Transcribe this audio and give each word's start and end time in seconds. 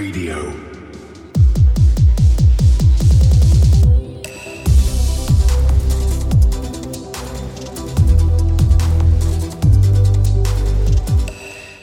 Radio. 0.00 0.34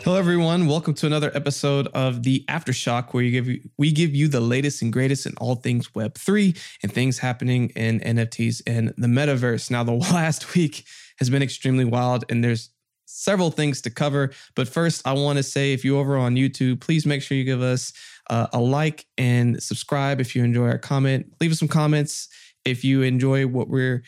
Hello, 0.03 0.17
everyone. 0.17 0.65
Welcome 0.65 0.95
to 0.95 1.05
another 1.05 1.29
episode 1.35 1.89
of 1.93 2.23
the 2.23 2.43
Aftershock, 2.49 3.13
where 3.13 3.21
you 3.21 3.29
give 3.29 3.47
you, 3.47 3.59
we 3.77 3.91
give 3.91 4.15
you 4.15 4.27
the 4.27 4.41
latest 4.41 4.81
and 4.81 4.91
greatest 4.91 5.27
in 5.27 5.35
all 5.37 5.53
things 5.53 5.93
Web 5.93 6.15
three 6.15 6.55
and 6.81 6.91
things 6.91 7.19
happening 7.19 7.69
in 7.75 7.99
NFTs 7.99 8.63
and 8.65 8.95
the 8.97 9.05
metaverse. 9.05 9.69
Now, 9.69 9.83
the 9.83 9.91
last 10.11 10.55
week 10.55 10.85
has 11.19 11.29
been 11.29 11.43
extremely 11.43 11.85
wild, 11.85 12.25
and 12.29 12.43
there's 12.43 12.71
several 13.07 13.49
things 13.49 13.81
to 13.81 13.89
cover. 13.89 14.31
But 14.55 14.67
first, 14.67 15.07
I 15.07 15.13
want 15.13 15.37
to 15.37 15.43
say, 15.43 15.73
if 15.73 15.83
you're 15.83 15.99
over 15.99 16.17
on 16.17 16.35
YouTube, 16.35 16.81
please 16.81 17.05
make 17.05 17.21
sure 17.21 17.37
you 17.37 17.43
give 17.43 17.61
us 17.61 17.93
uh, 18.29 18.47
a 18.53 18.59
like 18.59 19.05
and 19.17 19.61
subscribe 19.63 20.21
if 20.21 20.35
you 20.35 20.43
enjoy 20.43 20.67
our 20.67 20.77
comment. 20.77 21.33
Leave 21.41 21.51
us 21.51 21.59
some 21.59 21.67
comments 21.67 22.27
if 22.65 22.83
you 22.83 23.01
enjoy 23.01 23.47
what 23.47 23.69
we're 23.69 24.03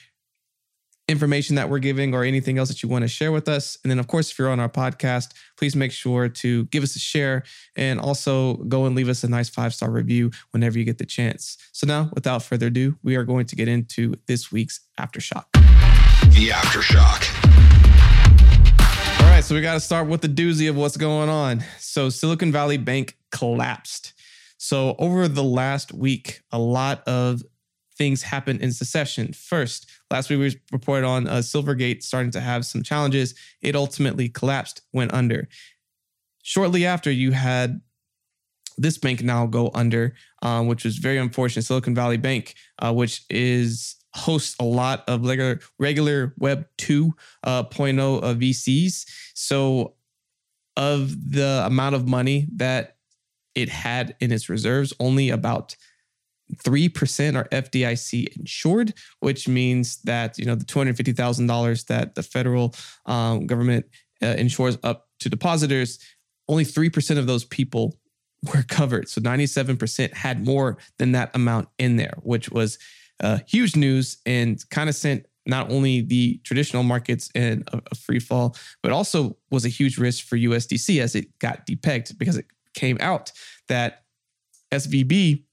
information 1.08 1.56
that 1.56 1.70
we're 1.70 1.80
giving 1.80 2.14
or 2.14 2.24
anything 2.24 2.60
else 2.60 2.70
that 2.70 2.84
you 2.84 2.88
want 2.88 3.02
to 3.02 3.08
share 3.08 3.32
with 3.32 3.50
us. 3.50 3.80
And 3.84 3.90
then, 3.90 3.98
of 3.98 4.08
course, 4.08 4.32
if 4.32 4.38
you're 4.38 4.50
on 4.50 4.60
our 4.60 4.70
podcast, 4.70 5.34
please 5.58 5.76
make 5.76 5.92
sure 5.92 6.30
to 6.30 6.66
give 6.66 6.84
us 6.84 6.96
a 6.96 7.00
share 7.00 7.44
and 7.76 8.00
also 8.00 8.58
go 8.58 8.86
and 8.86 8.96
leave 8.96 9.10
us 9.10 9.24
a 9.24 9.28
nice 9.28 9.50
five 9.50 9.74
star 9.74 9.90
review 9.90 10.30
whenever 10.52 10.78
you 10.78 10.86
get 10.86 11.00
the 11.00 11.08
chance. 11.08 11.58
So, 11.72 11.88
now, 11.88 12.12
without 12.14 12.44
further 12.44 12.68
ado, 12.68 12.96
we 13.02 13.16
are 13.16 13.24
going 13.24 13.48
to 13.48 13.56
get 13.56 13.68
into 13.68 14.14
this 14.28 14.52
week's 14.52 14.82
Aftershock. 15.00 15.46
The 16.32 16.50
Aftershock. 16.50 17.79
Right, 19.40 19.46
so 19.46 19.56
we 19.56 19.62
got 19.62 19.76
to 19.76 19.80
start 19.80 20.08
with 20.08 20.20
the 20.20 20.28
doozy 20.28 20.70
of 20.70 20.76
what's 20.76 20.98
going 20.98 21.30
on. 21.30 21.64
So, 21.78 22.10
Silicon 22.10 22.52
Valley 22.52 22.76
Bank 22.76 23.16
collapsed. 23.32 24.12
So, 24.58 24.98
over 25.00 25.30
the 25.30 25.46
last 25.46 25.94
week, 25.94 26.42
a 26.52 26.60
lot 26.60 27.08
of 27.08 27.42
things 27.98 28.22
happened 28.22 28.60
in 28.60 28.74
succession. 28.74 29.32
First, 29.32 29.90
last 30.12 30.30
week 30.30 30.40
we 30.40 30.60
reported 30.74 31.08
on 31.08 31.26
uh, 31.30 31.36
Silvergate 31.36 32.04
starting 32.04 32.32
to 32.32 32.42
have 32.42 32.66
some 32.66 32.84
challenges. 32.84 33.34
It 33.62 33.78
ultimately 33.78 34.28
collapsed, 34.28 34.82
went 34.92 35.14
under. 35.14 35.48
Shortly 36.44 36.86
after, 36.86 37.10
you 37.10 37.32
had 37.32 37.80
this 38.78 38.98
bank 38.98 39.24
now 39.24 39.46
go 39.46 39.72
under, 39.74 40.16
um, 40.42 40.68
which 40.68 40.84
was 40.84 40.98
very 40.98 41.18
unfortunate. 41.18 41.64
Silicon 41.64 41.96
Valley 41.96 42.18
Bank, 42.18 42.56
uh, 42.80 42.92
which 42.92 43.22
is 43.30 43.96
hosts 44.20 44.56
a 44.60 44.64
lot 44.64 45.04
of 45.08 45.26
regular 45.26 45.60
regular 45.78 46.34
Web 46.38 46.68
2.0 46.78 47.14
uh, 47.44 48.20
of 48.20 48.38
VCs. 48.38 49.06
So, 49.34 49.96
of 50.78 51.32
the 51.32 51.64
amount 51.66 51.96
of 51.96 52.08
money 52.08 52.48
that 52.56 52.98
it 53.56 53.70
had 53.70 54.16
in 54.20 54.32
its 54.32 54.50
reserves, 54.50 54.94
only 55.00 55.30
about 55.30 55.76
3% 56.64 57.36
are 57.36 57.48
FDIC 57.50 58.38
insured, 58.38 58.94
which 59.20 59.48
means 59.48 59.98
that, 60.04 60.38
you 60.38 60.46
know, 60.46 60.56
the 60.56 60.66
$250,000 60.66 61.86
that 61.88 62.16
the 62.16 62.24
federal 62.24 62.74
um, 63.06 63.46
government 63.46 63.86
uh, 64.24 64.28
insures 64.38 64.78
up 64.84 65.08
to 65.20 65.30
depositors, 65.30 66.00
only 66.48 66.64
3% 66.64 67.18
of 67.18 67.28
those 67.28 67.46
people 67.46 67.96
were 68.54 68.64
covered. 68.64 69.10
So 69.10 69.22
97% 69.22 70.14
had 70.14 70.46
more 70.46 70.78
than 70.98 71.12
that 71.12 71.36
amount 71.36 71.70
in 71.78 71.98
there, 71.98 72.16
which 72.22 72.50
was 72.50 72.80
uh, 73.22 73.40
huge 73.48 73.76
news 73.76 74.18
and 74.26 74.64
kind 74.70 74.90
of 74.90 74.96
sent 74.96 75.26
not 75.46 75.72
only 75.72 76.02
the 76.02 76.40
traditional 76.44 76.84
markets 76.84 77.30
in 77.34 77.64
a, 77.74 77.82
a 77.92 77.96
free 77.96 78.20
fall, 78.20 78.56
but 78.84 78.92
also 78.92 79.36
was 79.50 79.66
a 79.66 79.70
huge 79.70 79.98
risk 79.98 80.26
for 80.26 80.38
USDC 80.38 81.02
as 81.02 81.16
it 81.16 81.38
got 81.40 81.66
depegged 81.66 82.18
because 82.18 82.38
it 82.38 82.46
came 82.74 82.98
out 83.02 83.32
that 83.68 84.04
SVB 84.72 85.44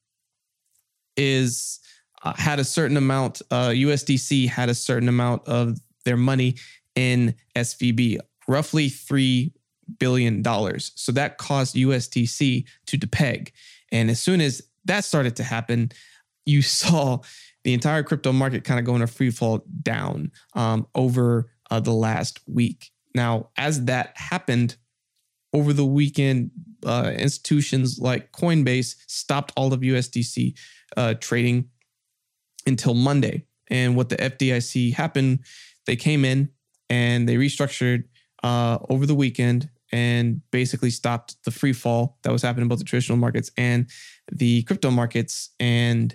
is 1.17 1.81
uh, 2.23 2.35
had 2.37 2.59
a 2.59 2.65
certain 2.65 2.97
amount. 2.97 3.43
Uh, 3.51 3.69
USDC 3.69 4.49
had 4.49 4.69
a 4.69 4.75
certain 4.75 5.09
amount 5.09 5.47
of 5.49 5.79
their 6.05 6.17
money 6.17 6.57
in 6.95 7.35
SVB, 7.55 8.19
roughly 8.47 8.89
three 8.89 9.53
billion 9.99 10.43
dollars. 10.43 10.93
So 10.95 11.13
that 11.13 11.39
caused 11.39 11.75
USDC 11.77 12.65
to 12.87 12.99
depeg, 12.99 13.53
and 13.93 14.11
as 14.11 14.21
soon 14.21 14.41
as 14.41 14.63
that 14.85 15.05
started 15.05 15.37
to 15.37 15.43
happen, 15.43 15.91
you 16.45 16.63
saw 16.63 17.21
the 17.67 17.75
entire 17.75 18.05
crypto 18.05 18.33
market 18.33 18.63
kind 18.63 18.79
of 18.79 18.87
going 18.87 19.03
a 19.03 19.09
free 19.09 19.29
fall 19.29 19.61
down 19.83 20.31
um, 20.55 20.87
over 20.95 21.51
uh, 21.69 21.81
the 21.81 21.93
last 21.93 22.39
week. 22.47 22.93
Now, 23.13 23.51
as 23.57 23.87
that 23.87 24.17
happened 24.17 24.77
over 25.53 25.73
the 25.73 25.85
weekend, 25.85 26.53
uh, 26.85 27.11
institutions 27.19 27.99
like 27.99 28.31
Coinbase 28.31 28.95
stopped 29.09 29.53
all 29.57 29.73
of 29.73 29.81
USDC 29.81 30.57
uh, 30.97 31.15
trading 31.15 31.69
until 32.69 32.95
Monday. 32.95 33.45
And 33.67 33.97
what 33.97 34.11
the 34.11 34.17
FDIC 34.17 34.95
happened, 34.95 35.41
they 35.87 35.97
came 35.97 36.25
in 36.25 36.51
and 36.89 37.29
they 37.29 37.35
restructured 37.35 38.05
uh, 38.45 38.79
over 38.89 39.07
the 39.07 39.15
weekend 39.17 39.71
and 39.91 40.41
basically 40.53 40.91
stopped 40.91 41.35
the 41.45 41.51
free 41.51 41.73
fall 41.73 42.19
that 42.23 42.31
was 42.31 42.43
happening 42.43 42.69
both 42.69 42.79
the 42.79 42.85
traditional 42.85 43.19
markets 43.19 43.51
and 43.57 43.91
the 44.31 44.63
crypto 44.65 44.93
markets 44.93 45.51
and 45.59 46.15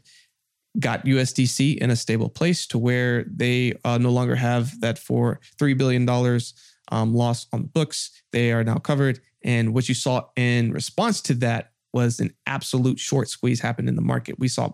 got 0.79 1.05
USDC 1.05 1.77
in 1.77 1.91
a 1.91 1.95
stable 1.95 2.29
place 2.29 2.65
to 2.67 2.77
where 2.77 3.25
they 3.25 3.73
uh, 3.83 3.97
no 3.97 4.09
longer 4.09 4.35
have 4.35 4.79
that 4.81 4.97
for 4.97 5.39
$3 5.59 5.77
billion 5.77 6.07
um, 6.91 7.13
loss 7.13 7.47
on 7.51 7.63
the 7.63 7.67
books. 7.67 8.11
They 8.31 8.51
are 8.51 8.63
now 8.63 8.75
covered. 8.75 9.19
And 9.43 9.73
what 9.73 9.89
you 9.89 9.95
saw 9.95 10.27
in 10.35 10.71
response 10.71 11.21
to 11.23 11.33
that 11.35 11.71
was 11.93 12.19
an 12.19 12.33
absolute 12.45 12.99
short 12.99 13.27
squeeze 13.27 13.59
happen 13.59 13.87
in 13.87 13.95
the 13.95 14.01
market. 14.01 14.39
We 14.39 14.47
saw 14.47 14.73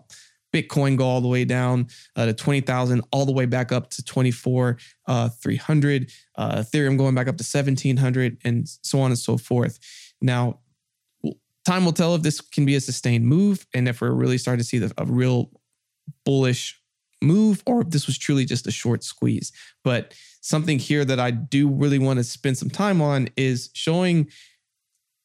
Bitcoin 0.52 0.96
go 0.96 1.04
all 1.04 1.20
the 1.20 1.28
way 1.28 1.44
down 1.44 1.88
uh, 2.16 2.26
to 2.26 2.32
20,000, 2.32 3.02
all 3.12 3.26
the 3.26 3.32
way 3.32 3.46
back 3.46 3.72
up 3.72 3.90
to 3.90 4.04
24, 4.04 4.78
uh, 5.06 5.28
300, 5.28 6.10
uh, 6.36 6.56
Ethereum 6.58 6.96
going 6.96 7.14
back 7.14 7.28
up 7.28 7.36
to 7.36 7.44
1700, 7.44 8.38
and 8.44 8.68
so 8.82 9.00
on 9.00 9.10
and 9.10 9.18
so 9.18 9.36
forth. 9.36 9.78
Now, 10.22 10.60
time 11.66 11.84
will 11.84 11.92
tell 11.92 12.14
if 12.14 12.22
this 12.22 12.40
can 12.40 12.64
be 12.64 12.76
a 12.76 12.80
sustained 12.80 13.26
move 13.26 13.66
and 13.74 13.88
if 13.88 14.00
we're 14.00 14.12
really 14.12 14.38
starting 14.38 14.60
to 14.60 14.64
see 14.64 14.78
the, 14.78 14.92
a 14.96 15.04
real 15.04 15.50
bullish 16.24 16.80
move 17.22 17.62
or 17.66 17.82
if 17.82 17.90
this 17.90 18.06
was 18.06 18.18
truly 18.18 18.44
just 18.44 18.66
a 18.66 18.70
short 18.70 19.02
squeeze. 19.02 19.52
But 19.84 20.14
something 20.40 20.78
here 20.78 21.04
that 21.04 21.18
I 21.18 21.30
do 21.30 21.68
really 21.68 21.98
want 21.98 22.18
to 22.18 22.24
spend 22.24 22.58
some 22.58 22.70
time 22.70 23.02
on 23.02 23.28
is 23.36 23.70
showing 23.74 24.28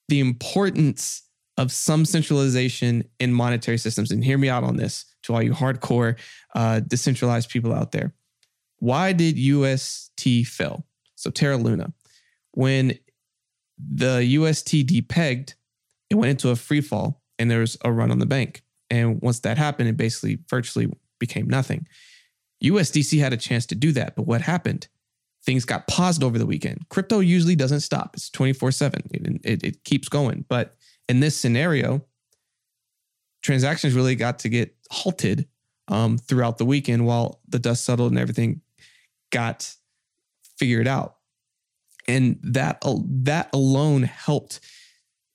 the 0.10 0.20
importance 0.20 1.24
of 1.58 1.72
some 1.72 2.04
centralization 2.04 3.04
in 3.20 3.32
monetary 3.32 3.78
systems. 3.78 4.12
And 4.12 4.24
hear 4.24 4.38
me 4.38 4.50
out 4.50 4.64
on 4.64 4.78
this 4.78 5.06
to 5.24 5.34
all 5.34 5.42
you 5.42 5.54
hardcore 5.54 6.18
uh, 6.56 6.80
decentralized 6.82 7.50
people 7.50 7.74
out 7.74 7.92
there. 7.92 8.14
Why 8.80 9.14
did 9.14 9.38
UST 9.38 10.46
fail? 10.46 10.86
So 11.16 11.30
Terra 11.30 11.58
Luna, 11.58 11.94
when 12.52 12.98
the 13.78 14.26
UST 14.26 14.88
depegged, 14.88 15.54
it 16.10 16.16
went 16.16 16.32
into 16.32 16.50
a 16.50 16.56
free 16.56 16.82
fall 16.82 17.22
and 17.40 17.50
there 17.50 17.60
was 17.60 17.78
a 17.84 17.92
run 17.92 18.12
on 18.12 18.20
the 18.20 18.26
bank. 18.26 18.64
And 18.94 19.20
once 19.24 19.40
that 19.40 19.58
happened, 19.58 19.90
it 19.90 19.98
basically 19.98 20.38
virtually 20.48 20.88
became 21.18 21.50
nothing. 21.50 21.88
USDC 22.64 23.20
had 23.20 23.34
a 23.34 23.38
chance 23.38 23.66
to 23.66 23.76
do 23.76 23.92
that, 23.94 24.16
but 24.16 24.28
what 24.28 24.42
happened? 24.42 24.88
Things 25.44 25.66
got 25.66 25.88
paused 25.88 26.24
over 26.24 26.38
the 26.38 26.46
weekend. 26.46 26.88
Crypto 26.90 27.20
usually 27.20 27.56
doesn't 27.56 27.80
stop. 27.80 28.12
It's 28.14 28.30
24 28.30 28.72
7. 28.72 29.02
It, 29.44 29.64
it, 29.64 29.84
keeps 29.84 30.08
going. 30.10 30.46
But 30.48 30.76
in 31.10 31.22
this 31.22 31.36
scenario, 31.36 32.06
transactions 33.42 33.96
really 33.96 34.16
got 34.16 34.38
to 34.40 34.50
get 34.50 34.76
halted 34.92 35.48
um, 35.88 36.20
throughout 36.20 36.60
the 36.60 36.66
weekend 36.66 37.08
while 37.08 37.42
the 37.50 37.58
dust 37.58 37.84
settled 37.86 38.12
and 38.12 38.20
everything 38.20 38.62
got 39.32 39.74
figured 40.58 40.88
out. 40.88 41.16
And 42.08 42.40
that 42.44 42.84
that 43.24 43.50
alone 43.54 44.04
helped 44.04 44.60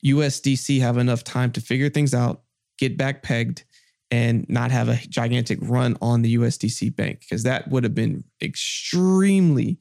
USDC 0.07 0.81
have 0.81 0.97
enough 0.97 1.25
time 1.25 1.51
to 1.53 1.61
figure 1.61 1.91
things 1.91 2.15
out, 2.15 2.43
get 2.79 2.97
back 2.97 3.23
pegged, 3.23 3.65
and 4.11 4.49
not 4.49 4.71
have 4.71 4.89
a 4.89 4.97
gigantic 5.09 5.59
run 5.63 5.97
on 6.01 6.23
the 6.23 6.37
USDC 6.37 6.97
bank 6.97 7.21
because 7.21 7.43
that 7.43 7.69
would 7.69 7.85
have 7.85 7.95
been 7.95 8.25
extremely 8.43 9.79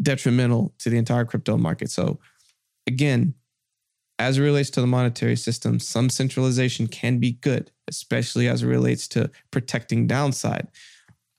detrimental 0.00 0.72
to 0.78 0.90
the 0.90 0.98
entire 0.98 1.24
crypto 1.24 1.56
market. 1.56 1.90
So 1.90 2.20
again, 2.86 3.34
as 4.18 4.38
it 4.38 4.42
relates 4.42 4.70
to 4.70 4.80
the 4.80 4.86
monetary 4.86 5.36
system, 5.36 5.78
some 5.78 6.08
centralization 6.08 6.86
can 6.86 7.18
be 7.18 7.32
good, 7.32 7.70
especially 7.88 8.48
as 8.48 8.62
it 8.62 8.66
relates 8.66 9.08
to 9.08 9.30
protecting 9.50 10.06
downside. 10.06 10.68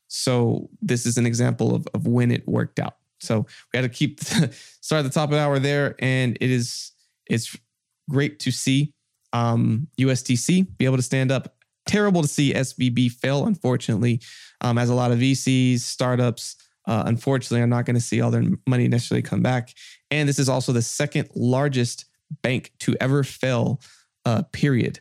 So 0.08 0.70
this 0.82 1.06
is 1.06 1.18
an 1.18 1.26
example 1.26 1.74
of, 1.74 1.88
of 1.94 2.08
when 2.08 2.32
it 2.32 2.48
worked 2.48 2.80
out. 2.80 2.98
So 3.20 3.48
we 3.74 3.78
had 3.78 3.82
to 3.82 3.90
keep 3.90 4.20
the, 4.20 4.54
start 4.82 5.00
at 5.00 5.04
the 5.04 5.10
top 5.10 5.30
of 5.30 5.36
the 5.36 5.40
hour 5.40 5.60
there, 5.60 5.96
and 6.00 6.38
it 6.40 6.52
is 6.52 6.92
it's 7.30 7.58
great 8.10 8.40
to 8.40 8.52
see 8.52 8.94
um, 9.38 9.88
USDC 10.00 10.78
be 10.78 10.86
able 10.86 10.98
to 10.98 11.04
stand 11.04 11.32
up. 11.32 11.56
Terrible 11.86 12.22
to 12.22 12.28
see 12.28 12.54
SVB 12.54 13.12
fail, 13.12 13.46
unfortunately, 13.46 14.20
um, 14.62 14.78
as 14.78 14.90
a 14.90 14.96
lot 14.96 15.12
of 15.12 15.20
VCs, 15.20 15.80
startups, 15.80 16.56
uh, 16.88 17.04
unfortunately, 17.06 17.62
are 17.62 17.68
not 17.76 17.86
going 17.86 17.96
to 17.96 18.08
see 18.10 18.22
all 18.22 18.32
their 18.32 18.44
money 18.68 18.88
necessarily 18.88 19.22
come 19.22 19.42
back. 19.42 19.74
And 20.12 20.28
this 20.28 20.40
is 20.40 20.50
also 20.50 20.74
the 20.74 20.82
second 20.82 21.30
largest 21.36 22.06
bank 22.42 22.72
to 22.80 22.96
ever 23.00 23.24
fail, 23.24 23.80
uh, 24.26 24.44
period. 24.52 25.00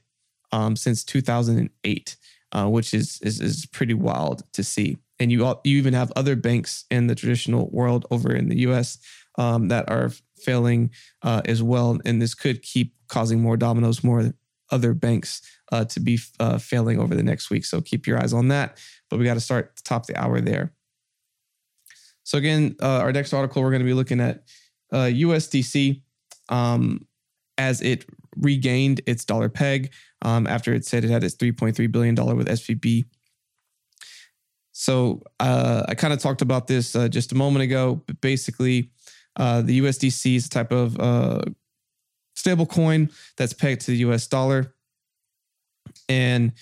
um, 0.52 0.76
since 0.76 1.04
2008, 1.04 2.16
uh, 2.52 2.68
which 2.68 2.94
is, 2.94 3.20
is 3.22 3.40
is 3.40 3.66
pretty 3.66 3.94
wild 3.94 4.42
to 4.52 4.62
see. 4.62 4.96
And 5.18 5.32
you 5.32 5.44
all, 5.44 5.60
you 5.64 5.78
even 5.78 5.94
have 5.94 6.12
other 6.14 6.36
banks 6.36 6.84
in 6.90 7.06
the 7.06 7.14
traditional 7.14 7.70
world 7.70 8.06
over 8.10 8.34
in 8.34 8.48
the 8.48 8.60
U.S. 8.60 8.98
Um, 9.38 9.68
that 9.68 9.90
are 9.90 10.12
failing 10.38 10.90
uh, 11.22 11.42
as 11.44 11.62
well, 11.62 11.98
and 12.04 12.20
this 12.20 12.34
could 12.34 12.62
keep 12.62 12.94
causing 13.08 13.40
more 13.40 13.56
dominoes, 13.56 14.04
more 14.04 14.32
other 14.70 14.94
banks 14.94 15.42
uh, 15.72 15.84
to 15.84 16.00
be 16.00 16.18
uh, 16.40 16.58
failing 16.58 16.98
over 16.98 17.14
the 17.14 17.22
next 17.22 17.50
week. 17.50 17.64
So 17.64 17.80
keep 17.80 18.06
your 18.06 18.20
eyes 18.20 18.32
on 18.32 18.48
that. 18.48 18.78
But 19.10 19.18
we 19.18 19.24
got 19.24 19.34
to 19.34 19.40
start 19.40 19.80
top 19.84 20.06
the 20.06 20.16
hour 20.16 20.40
there. 20.40 20.72
So 22.24 22.38
again, 22.38 22.76
uh, 22.82 22.98
our 22.98 23.12
next 23.12 23.32
article 23.32 23.62
we're 23.62 23.70
going 23.70 23.82
to 23.82 23.86
be 23.86 23.94
looking 23.94 24.20
at 24.20 24.44
USDC 24.92 26.02
uh, 26.50 26.54
um, 26.54 27.06
as 27.58 27.80
it 27.80 28.04
regained 28.36 29.00
its 29.06 29.24
dollar 29.24 29.48
peg 29.48 29.92
um, 30.22 30.46
after 30.46 30.74
it 30.74 30.84
said 30.84 31.04
it 31.04 31.10
had 31.10 31.24
its 31.24 31.36
3.3 31.36 31.90
billion 31.90 32.14
dollar 32.14 32.34
with 32.34 32.48
SVB. 32.48 33.04
So 34.72 35.22
uh, 35.40 35.84
I 35.88 35.94
kind 35.94 36.12
of 36.12 36.18
talked 36.18 36.42
about 36.42 36.66
this 36.66 36.92
just 37.08 37.32
a 37.32 37.34
moment 37.36 37.62
ago, 37.62 38.02
but 38.06 38.20
basically, 38.20 38.90
the 39.36 39.80
USDC 39.80 40.36
is 40.36 40.46
a 40.46 40.50
type 40.50 40.72
of 40.72 40.96
stable 42.36 42.66
coin 42.66 43.10
that's 43.36 43.52
pegged 43.52 43.80
to 43.82 43.90
the 43.90 43.98
US 43.98 44.26
dollar. 44.26 44.74
And 46.08 46.52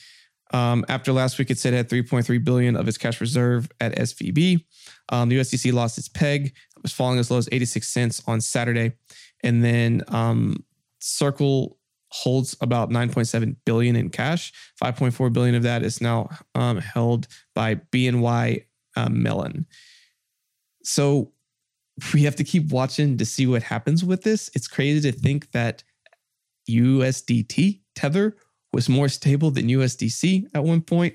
um, 0.53 0.85
after 0.89 1.13
last 1.13 1.39
week, 1.39 1.51
it 1.51 1.59
said 1.59 1.75
it 1.75 1.77
had 1.77 1.89
3.3 1.89 2.45
billion 2.45 2.77
of 2.77 2.87
its 2.87 2.97
cash 2.97 3.21
reserve 3.21 3.69
at 3.81 3.95
SVB. 3.97 4.65
Um, 5.09 5.29
the 5.29 5.39
USDC 5.39 5.73
lost 5.73 5.99
its 5.99 6.09
peg. 6.09 6.47
It 6.47 6.83
was 6.83 6.93
falling 6.93 7.19
as 7.19 7.31
low 7.31 7.39
as 7.39 7.49
86 7.51 7.87
cents 7.87 8.23
on 8.27 8.41
Saturday. 8.41 8.93
And 9.43 9.65
then 9.65 10.03
um, 10.09 10.65
Circle 11.01 11.77
holds 12.11 12.57
about 12.61 12.91
9.7 12.91 13.57
billion 13.67 13.97
in 13.97 14.09
cash. 14.09 14.53
5.4 14.83 15.33
billion 15.33 15.57
of 15.57 15.65
that 15.65 15.83
is 15.83 16.01
now 16.01 16.31
um, 16.55 16.79
held 16.79 17.27
by 17.55 17.75
BNY 17.75 18.65
uh, 18.97 19.09
Mellon. 19.09 19.67
So 20.85 21.33
we 22.13 22.23
have 22.25 22.37
to 22.37 22.45
keep 22.45 22.71
watching 22.73 23.17
to 23.19 23.25
see 23.25 23.47
what 23.47 23.63
happens 23.63 24.05
with 24.05 24.23
this. 24.23 24.51
It's 24.55 24.69
crazy 24.69 25.11
to 25.11 25.17
think 25.17 25.53
that 25.53 25.85
USDT 26.69 27.81
Tether 27.95 28.37
was 28.73 28.89
more 28.89 29.09
stable 29.09 29.51
than 29.51 29.69
USDC 29.69 30.49
at 30.55 30.65
one 30.65 30.81
point, 30.81 31.15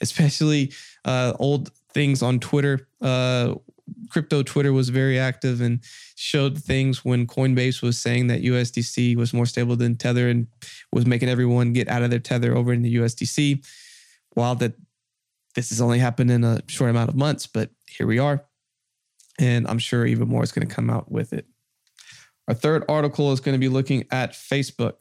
especially 0.00 0.72
uh, 1.04 1.34
old 1.38 1.70
things 1.92 2.22
on 2.22 2.40
Twitter. 2.40 2.88
Uh, 3.00 3.54
crypto 4.08 4.42
Twitter 4.42 4.72
was 4.72 4.88
very 4.88 5.18
active 5.18 5.60
and 5.60 5.80
showed 6.16 6.56
things 6.58 7.04
when 7.04 7.26
Coinbase 7.26 7.82
was 7.82 8.00
saying 8.00 8.28
that 8.28 8.42
USDC 8.42 9.16
was 9.16 9.34
more 9.34 9.46
stable 9.46 9.76
than 9.76 9.94
Tether 9.94 10.28
and 10.28 10.46
was 10.92 11.04
making 11.04 11.28
everyone 11.28 11.74
get 11.74 11.88
out 11.88 12.02
of 12.02 12.10
their 12.10 12.18
Tether 12.18 12.56
over 12.56 12.72
in 12.72 12.82
the 12.82 12.96
USDC. 12.96 13.66
While 14.30 14.54
that 14.56 14.74
this 15.54 15.68
has 15.68 15.80
only 15.80 15.98
happened 15.98 16.30
in 16.30 16.42
a 16.42 16.60
short 16.66 16.90
amount 16.90 17.10
of 17.10 17.14
months, 17.14 17.46
but 17.46 17.70
here 17.86 18.06
we 18.06 18.18
are. 18.18 18.44
And 19.38 19.66
I'm 19.66 19.78
sure 19.78 20.06
even 20.06 20.28
more 20.28 20.42
is 20.42 20.52
going 20.52 20.66
to 20.66 20.74
come 20.74 20.90
out 20.90 21.10
with 21.10 21.32
it. 21.32 21.46
Our 22.48 22.54
third 22.54 22.84
article 22.88 23.32
is 23.32 23.40
going 23.40 23.54
to 23.54 23.58
be 23.58 23.68
looking 23.68 24.04
at 24.10 24.32
Facebook. 24.32 24.94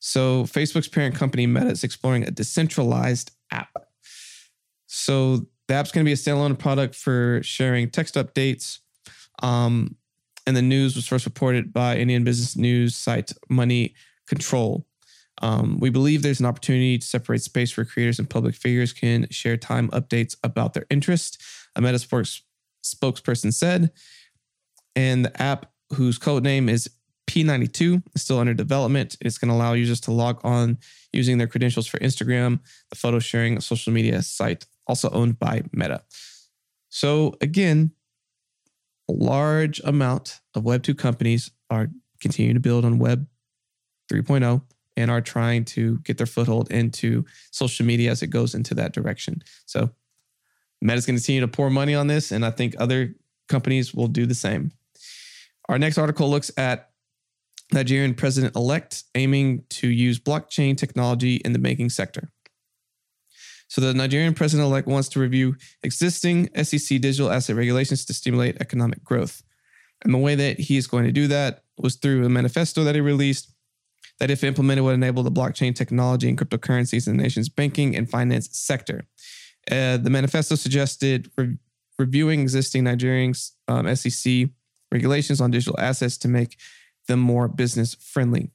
So, 0.00 0.44
Facebook's 0.44 0.88
parent 0.88 1.14
company 1.14 1.46
Meta 1.46 1.68
is 1.68 1.84
exploring 1.84 2.24
a 2.24 2.30
decentralized 2.30 3.30
app. 3.50 3.70
So, 4.86 5.46
the 5.68 5.74
app's 5.74 5.92
going 5.92 6.04
to 6.04 6.08
be 6.08 6.12
a 6.12 6.16
standalone 6.16 6.58
product 6.58 6.94
for 6.94 7.42
sharing 7.42 7.90
text 7.90 8.14
updates. 8.16 8.80
Um, 9.42 9.96
and 10.46 10.56
the 10.56 10.62
news 10.62 10.94
was 10.94 11.06
first 11.06 11.24
reported 11.24 11.72
by 11.72 11.96
Indian 11.96 12.22
business 12.24 12.56
news 12.56 12.96
site 12.96 13.32
Money 13.48 13.94
Control. 14.26 14.86
Um, 15.42 15.78
we 15.80 15.90
believe 15.90 16.22
there's 16.22 16.40
an 16.40 16.46
opportunity 16.46 16.98
to 16.98 17.06
separate 17.06 17.42
space 17.42 17.76
where 17.76 17.84
creators 17.84 18.18
and 18.18 18.28
public 18.28 18.54
figures 18.54 18.92
can 18.92 19.26
share 19.30 19.56
time 19.56 19.88
updates 19.88 20.36
about 20.44 20.74
their 20.74 20.86
interest. 20.90 21.42
A 21.76 21.80
Meta 21.80 21.98
spokesperson 22.84 23.52
said, 23.52 23.90
and 24.94 25.24
the 25.24 25.42
app, 25.42 25.72
whose 25.92 26.18
code 26.18 26.44
name 26.44 26.68
is 26.68 26.88
P92, 27.26 28.02
is 28.14 28.22
still 28.22 28.38
under 28.38 28.54
development. 28.54 29.16
It's 29.20 29.38
going 29.38 29.48
to 29.48 29.54
allow 29.54 29.72
users 29.72 30.00
to 30.02 30.12
log 30.12 30.40
on 30.44 30.78
using 31.12 31.38
their 31.38 31.46
credentials 31.46 31.86
for 31.86 31.98
Instagram, 31.98 32.60
the 32.90 32.96
photo 32.96 33.18
sharing 33.18 33.60
social 33.60 33.92
media 33.92 34.22
site, 34.22 34.66
also 34.86 35.10
owned 35.10 35.38
by 35.38 35.62
Meta. 35.72 36.02
So, 36.90 37.34
again, 37.40 37.92
a 39.08 39.12
large 39.12 39.80
amount 39.80 40.40
of 40.54 40.64
Web2 40.64 40.96
companies 40.96 41.50
are 41.70 41.88
continuing 42.20 42.54
to 42.54 42.60
build 42.60 42.84
on 42.84 42.98
Web 42.98 43.26
3.0 44.10 44.62
and 44.96 45.10
are 45.10 45.20
trying 45.20 45.64
to 45.64 45.98
get 46.00 46.18
their 46.18 46.26
foothold 46.26 46.70
into 46.70 47.24
social 47.50 47.84
media 47.84 48.10
as 48.10 48.22
it 48.22 48.28
goes 48.28 48.54
into 48.54 48.74
that 48.74 48.92
direction. 48.92 49.42
So, 49.66 49.90
Meta's 50.84 51.06
going 51.06 51.16
to 51.16 51.20
continue 51.20 51.40
to 51.40 51.48
pour 51.48 51.70
money 51.70 51.94
on 51.94 52.08
this, 52.08 52.30
and 52.30 52.44
I 52.44 52.50
think 52.50 52.74
other 52.78 53.14
companies 53.48 53.94
will 53.94 54.06
do 54.06 54.26
the 54.26 54.34
same. 54.34 54.70
Our 55.68 55.78
next 55.78 55.96
article 55.96 56.28
looks 56.30 56.50
at 56.58 56.90
Nigerian 57.72 58.14
president 58.14 58.54
elect 58.54 59.04
aiming 59.14 59.64
to 59.70 59.88
use 59.88 60.20
blockchain 60.20 60.76
technology 60.76 61.36
in 61.36 61.54
the 61.54 61.58
banking 61.58 61.88
sector. 61.88 62.30
So, 63.68 63.80
the 63.80 63.94
Nigerian 63.94 64.34
president 64.34 64.68
elect 64.68 64.86
wants 64.86 65.08
to 65.10 65.20
review 65.20 65.56
existing 65.82 66.50
SEC 66.62 67.00
digital 67.00 67.30
asset 67.32 67.56
regulations 67.56 68.04
to 68.04 68.14
stimulate 68.14 68.58
economic 68.60 69.02
growth. 69.02 69.42
And 70.04 70.12
the 70.12 70.18
way 70.18 70.34
that 70.34 70.60
he 70.60 70.76
is 70.76 70.86
going 70.86 71.06
to 71.06 71.12
do 71.12 71.26
that 71.28 71.64
was 71.78 71.96
through 71.96 72.26
a 72.26 72.28
manifesto 72.28 72.84
that 72.84 72.94
he 72.94 73.00
released 73.00 73.50
that, 74.20 74.30
if 74.30 74.44
implemented, 74.44 74.84
would 74.84 74.94
enable 74.94 75.22
the 75.22 75.32
blockchain 75.32 75.74
technology 75.74 76.28
and 76.28 76.38
cryptocurrencies 76.38 77.08
in 77.08 77.16
the 77.16 77.22
nation's 77.22 77.48
banking 77.48 77.96
and 77.96 78.10
finance 78.10 78.50
sector. 78.52 79.06
Uh, 79.70 79.96
the 79.96 80.10
manifesto 80.10 80.54
suggested 80.54 81.30
re- 81.36 81.56
reviewing 81.98 82.40
existing 82.40 82.84
Nigerian 82.84 83.34
um, 83.68 83.94
SEC 83.94 84.48
regulations 84.92 85.40
on 85.40 85.50
digital 85.50 85.78
assets 85.78 86.18
to 86.18 86.28
make 86.28 86.56
them 87.08 87.20
more 87.20 87.48
business 87.48 87.94
friendly. 87.94 88.50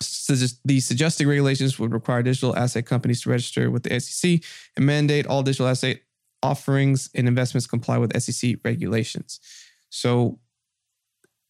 So 0.00 0.34
the 0.64 0.80
suggested 0.80 1.26
regulations 1.26 1.78
would 1.78 1.92
require 1.92 2.22
digital 2.22 2.56
asset 2.56 2.86
companies 2.86 3.22
to 3.22 3.30
register 3.30 3.70
with 3.70 3.82
the 3.84 3.98
SEC 3.98 4.40
and 4.76 4.86
mandate 4.86 5.26
all 5.26 5.42
digital 5.42 5.66
asset 5.66 6.00
offerings 6.42 7.10
and 7.14 7.26
investments 7.26 7.66
comply 7.66 7.98
with 7.98 8.16
SEC 8.20 8.56
regulations. 8.64 9.40
So 9.90 10.38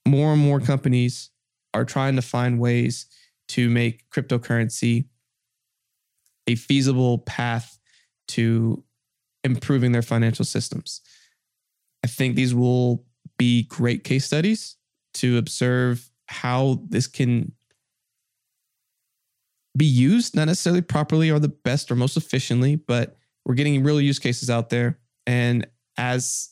more 0.07 0.33
and 0.33 0.41
more 0.41 0.61
companies 0.61 1.31
are 1.75 1.85
trying 1.85 2.17
to 2.17 2.23
find 2.23 2.59
ways 2.59 3.07
to 3.49 3.69
make 3.69 4.09
cryptocurrency 4.11 5.07
a 6.47 6.55
feasible 6.55 7.19
path 7.19 7.78
to 8.29 8.83
improving 9.45 9.93
their 9.93 10.03
financial 10.03 10.45
systems. 10.45 11.01
I 12.05 12.07
think 12.07 12.37
these 12.37 12.55
will 12.55 13.05
be 13.39 13.65
great 13.65 14.05
case 14.05 14.25
studies 14.25 14.77
to 15.15 15.39
observe 15.39 16.11
how 16.27 16.83
this 16.89 17.07
can 17.07 17.53
be 19.77 19.87
used, 19.87 20.35
not 20.35 20.47
necessarily 20.47 20.83
properly 20.83 21.31
or 21.31 21.39
the 21.39 21.49
best 21.49 21.91
or 21.91 21.97
most 21.97 22.17
efficiently, 22.17 22.77
but 22.77 23.17
we're 23.45 23.55
getting 23.55 23.83
real 23.83 24.01
use 24.01 24.19
cases 24.19 24.51
out 24.51 24.71
there. 24.71 24.99
And 25.27 25.67
as 25.97 26.51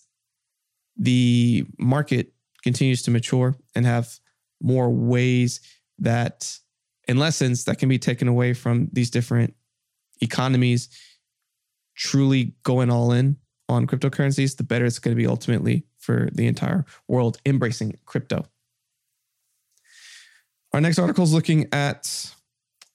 the 0.96 1.66
market 1.78 2.32
continues 2.62 3.02
to 3.02 3.10
mature 3.10 3.56
and 3.74 3.84
have 3.84 4.18
more 4.62 4.90
ways 4.90 5.60
that 5.98 6.58
and 7.08 7.18
lessons 7.18 7.64
that 7.64 7.78
can 7.78 7.88
be 7.88 7.98
taken 7.98 8.28
away 8.28 8.52
from 8.52 8.88
these 8.92 9.10
different 9.10 9.54
economies 10.20 10.88
truly 11.96 12.54
going 12.62 12.90
all 12.90 13.12
in 13.12 13.36
on 13.68 13.86
cryptocurrencies, 13.86 14.56
the 14.56 14.62
better 14.62 14.84
it's 14.84 14.98
going 14.98 15.14
to 15.16 15.20
be 15.20 15.26
ultimately 15.26 15.84
for 15.98 16.28
the 16.32 16.46
entire 16.46 16.84
world 17.08 17.38
embracing 17.44 17.98
crypto. 18.04 18.46
Our 20.72 20.80
next 20.80 20.98
article 20.98 21.24
is 21.24 21.32
looking 21.32 21.68
at 21.72 22.30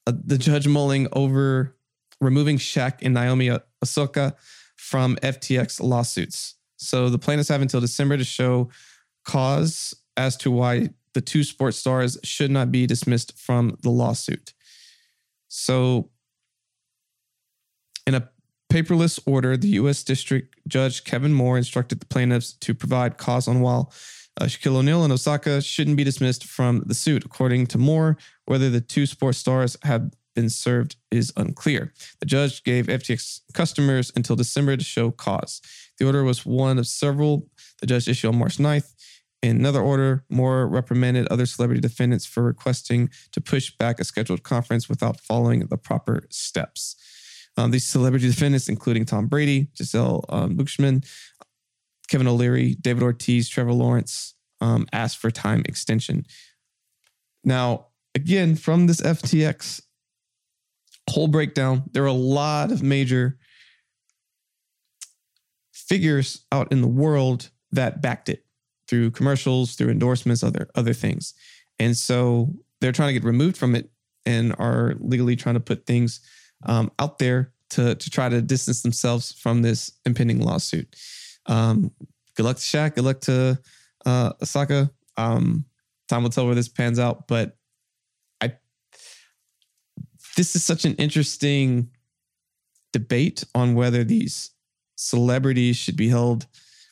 uh, 0.06 0.12
the 0.24 0.38
judge 0.38 0.66
mulling 0.66 1.08
over 1.12 1.76
removing 2.20 2.56
Shaq 2.56 2.98
and 3.02 3.14
Naomi 3.14 3.50
Osaka 3.82 4.36
from 4.76 5.16
FTX 5.16 5.82
lawsuits. 5.82 6.54
So 6.76 7.08
the 7.08 7.18
plaintiffs 7.18 7.48
have 7.48 7.62
until 7.62 7.80
December 7.80 8.16
to 8.16 8.24
show 8.24 8.70
cause 9.24 9.94
as 10.16 10.36
to 10.38 10.50
why 10.50 10.90
the 11.14 11.20
two 11.20 11.44
sports 11.44 11.76
stars 11.76 12.18
should 12.24 12.50
not 12.50 12.72
be 12.72 12.86
dismissed 12.86 13.38
from 13.38 13.76
the 13.82 13.90
lawsuit. 13.90 14.54
So, 15.48 16.10
in 18.06 18.14
a 18.14 18.28
paperless 18.72 19.20
order, 19.26 19.54
the 19.54 19.68
U.S. 19.68 20.02
District 20.02 20.56
Judge 20.66 21.04
Kevin 21.04 21.34
Moore 21.34 21.58
instructed 21.58 22.00
the 22.00 22.06
plaintiffs 22.06 22.54
to 22.54 22.72
provide 22.72 23.18
cause 23.18 23.46
on 23.46 23.60
while 23.60 23.92
uh, 24.40 24.44
Shaquille 24.44 24.76
O'Neal 24.76 25.04
and 25.04 25.12
Osaka 25.12 25.60
shouldn't 25.60 25.98
be 25.98 26.04
dismissed 26.04 26.46
from 26.46 26.82
the 26.86 26.94
suit. 26.94 27.22
According 27.22 27.66
to 27.66 27.78
Moore, 27.78 28.16
whether 28.46 28.70
the 28.70 28.80
two 28.80 29.04
sports 29.04 29.36
stars 29.36 29.76
have 29.82 30.10
been 30.34 30.48
served 30.48 30.96
is 31.10 31.34
unclear. 31.36 31.92
The 32.20 32.26
judge 32.26 32.64
gave 32.64 32.86
FTX 32.86 33.40
customers 33.52 34.10
until 34.16 34.36
December 34.36 34.78
to 34.78 34.84
show 34.84 35.10
cause. 35.10 35.60
The 35.98 36.06
order 36.06 36.24
was 36.24 36.46
one 36.46 36.78
of 36.78 36.86
several 36.86 37.48
the 37.82 37.86
judge 37.86 38.08
issued 38.08 38.30
on 38.30 38.38
March 38.38 38.56
9th 38.56 38.94
In 39.42 39.58
another 39.58 39.82
order, 39.82 40.24
Moore 40.30 40.66
reprimanded 40.66 41.26
other 41.26 41.44
celebrity 41.44 41.82
defendants 41.82 42.24
for 42.24 42.42
requesting 42.42 43.10
to 43.32 43.40
push 43.42 43.70
back 43.76 44.00
a 44.00 44.04
scheduled 44.04 44.44
conference 44.44 44.88
without 44.88 45.20
following 45.20 45.66
the 45.66 45.76
proper 45.76 46.22
steps. 46.30 46.96
Um, 47.56 47.70
these 47.70 47.86
celebrity 47.86 48.28
defendants, 48.28 48.68
including 48.68 49.04
Tom 49.04 49.26
Brady, 49.26 49.68
Gisele 49.76 50.24
um, 50.30 50.56
Bündchen, 50.56 51.04
Kevin 52.08 52.26
O'Leary, 52.26 52.76
David 52.80 53.02
Ortiz, 53.02 53.48
Trevor 53.48 53.72
Lawrence, 53.72 54.34
um, 54.60 54.86
asked 54.92 55.18
for 55.18 55.30
time 55.30 55.62
extension. 55.66 56.24
Now, 57.44 57.86
again, 58.14 58.54
from 58.56 58.86
this 58.86 59.00
FTX 59.00 59.82
whole 61.10 61.28
breakdown, 61.28 61.84
there 61.92 62.04
are 62.04 62.06
a 62.06 62.12
lot 62.12 62.70
of 62.70 62.82
major 62.82 63.38
figures 65.72 66.44
out 66.52 66.70
in 66.70 66.80
the 66.80 66.88
world 66.88 67.50
that 67.72 68.00
backed 68.00 68.28
it 68.28 68.44
through 68.88 69.10
commercials, 69.10 69.74
through 69.74 69.90
endorsements, 69.90 70.42
other 70.42 70.68
other 70.74 70.92
things. 70.92 71.34
And 71.78 71.96
so 71.96 72.54
they're 72.80 72.92
trying 72.92 73.08
to 73.08 73.14
get 73.14 73.24
removed 73.24 73.56
from 73.56 73.74
it 73.74 73.90
and 74.24 74.54
are 74.58 74.94
legally 75.00 75.36
trying 75.36 75.54
to 75.54 75.60
put 75.60 75.86
things 75.86 76.20
um, 76.64 76.90
out 76.98 77.18
there 77.18 77.52
to 77.70 77.94
to 77.94 78.10
try 78.10 78.28
to 78.28 78.42
distance 78.42 78.82
themselves 78.82 79.32
from 79.32 79.62
this 79.62 79.92
impending 80.04 80.40
lawsuit. 80.40 80.94
Um, 81.46 81.90
good 82.36 82.44
luck 82.44 82.56
to 82.56 82.62
Shaq. 82.62 82.94
Good 82.94 83.04
luck 83.04 83.20
to 83.22 83.58
uh, 84.06 84.32
Osaka. 84.42 84.90
Um, 85.16 85.64
time 86.08 86.22
will 86.22 86.30
tell 86.30 86.46
where 86.46 86.54
this 86.54 86.68
pans 86.68 86.98
out, 86.98 87.26
but 87.28 87.56
I 88.40 88.54
this 90.36 90.54
is 90.56 90.64
such 90.64 90.84
an 90.84 90.94
interesting 90.96 91.90
debate 92.92 93.44
on 93.54 93.74
whether 93.74 94.04
these 94.04 94.50
celebrities 94.96 95.76
should 95.76 95.96
be 95.96 96.08
held 96.08 96.46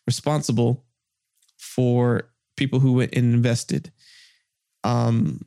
responsible 0.06 0.84
for 1.58 2.30
people 2.56 2.80
who 2.80 2.94
went 2.94 3.14
and 3.14 3.34
invested. 3.34 3.92
Um, 4.82 5.46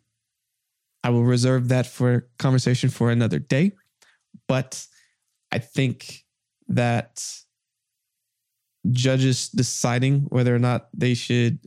I 1.03 1.09
will 1.09 1.23
reserve 1.23 1.67
that 1.67 1.85
for 1.85 2.29
conversation 2.39 2.89
for 2.89 3.11
another 3.11 3.39
day, 3.39 3.73
but 4.53 4.85
I 5.51 5.57
think 5.57 6.25
that 6.67 7.27
judges 8.91 9.49
deciding 9.49 10.27
whether 10.29 10.53
or 10.53 10.59
not 10.59 10.89
they 10.93 11.15
should 11.15 11.57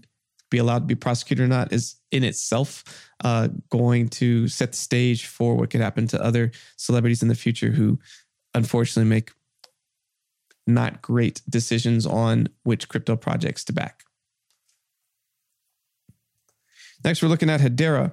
be 0.52 0.59
allowed 0.59 0.78
to 0.78 0.85
be 0.85 0.95
prosecuted 0.95 1.45
or 1.45 1.49
not 1.49 1.73
is 1.73 1.97
in 2.12 2.23
itself 2.23 3.11
uh, 3.25 3.49
going 3.71 4.09
to 4.09 4.47
set 4.47 4.71
the 4.71 4.78
stage 4.78 5.26
for 5.26 5.57
what 5.57 5.71
could 5.71 5.81
happen 5.81 6.07
to 6.07 6.23
other 6.23 6.52
celebrities 6.76 7.23
in 7.23 7.28
the 7.28 7.35
future 7.35 7.73
who 7.73 7.99
unfortunately 8.55 9.11
make 9.11 9.33
not 10.69 11.02
great 11.02 11.43
decisions 11.49 12.07
on 12.07 12.49
which 12.62 12.88
crypto 12.88 13.16
projects 13.16 13.64
to 13.64 13.73
back. 13.73 14.05
Next, 17.05 17.21
we're 17.21 17.31
looking 17.31 17.50
at 17.50 17.61
Hedera. 17.61 18.12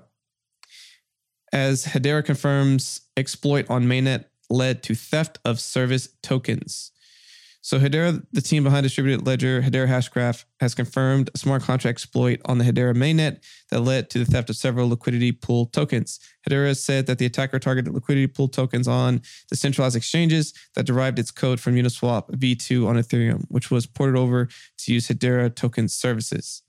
As 1.52 1.86
Hedera 1.86 2.26
confirms, 2.26 3.02
exploit 3.16 3.70
on 3.70 3.86
mainnet 3.86 4.26
led 4.50 4.84
to 4.84 4.96
theft 4.96 5.40
of 5.46 5.60
service 5.60 6.10
tokens. 6.22 6.92
So 7.64 7.80
Hedera, 7.80 8.22
the 8.34 8.42
team 8.42 8.66
behind 8.66 8.84
distributed 8.84 9.26
ledger 9.26 9.62
Hedera 9.62 9.88
Hashgraph, 9.88 10.44
has 10.60 10.76
confirmed 10.76 11.30
a 11.34 11.38
smart 11.38 11.64
contract 11.64 11.96
exploit 11.96 12.42
on 12.44 12.58
the 12.58 12.66
Hedera 12.66 12.94
mainnet 12.94 13.42
that 13.72 13.80
led 13.80 14.10
to 14.10 14.20
the 14.20 14.26
theft 14.26 14.50
of 14.50 14.58
several 14.58 14.90
liquidity 14.90 15.32
pool 15.32 15.68
tokens. 15.68 16.20
Hedera 16.46 16.76
said 16.76 17.06
that 17.06 17.20
the 17.20 17.26
attacker 17.26 17.60
targeted 17.60 17.94
liquidity 17.94 18.28
pool 18.28 18.50
tokens 18.50 18.86
on 18.86 19.22
decentralized 19.50 19.96
exchanges 19.96 20.54
that 20.76 20.86
derived 20.86 21.20
its 21.20 21.32
code 21.32 21.62
from 21.62 21.76
Uniswap 21.76 22.30
v2 22.32 22.86
on 22.86 22.98
Ethereum, 22.98 23.46
which 23.48 23.72
was 23.72 23.86
ported 23.86 24.18
over 24.18 24.50
to 24.80 24.94
use 24.94 25.08
Hedera 25.08 25.56
token 25.56 25.88
services. 25.88 26.64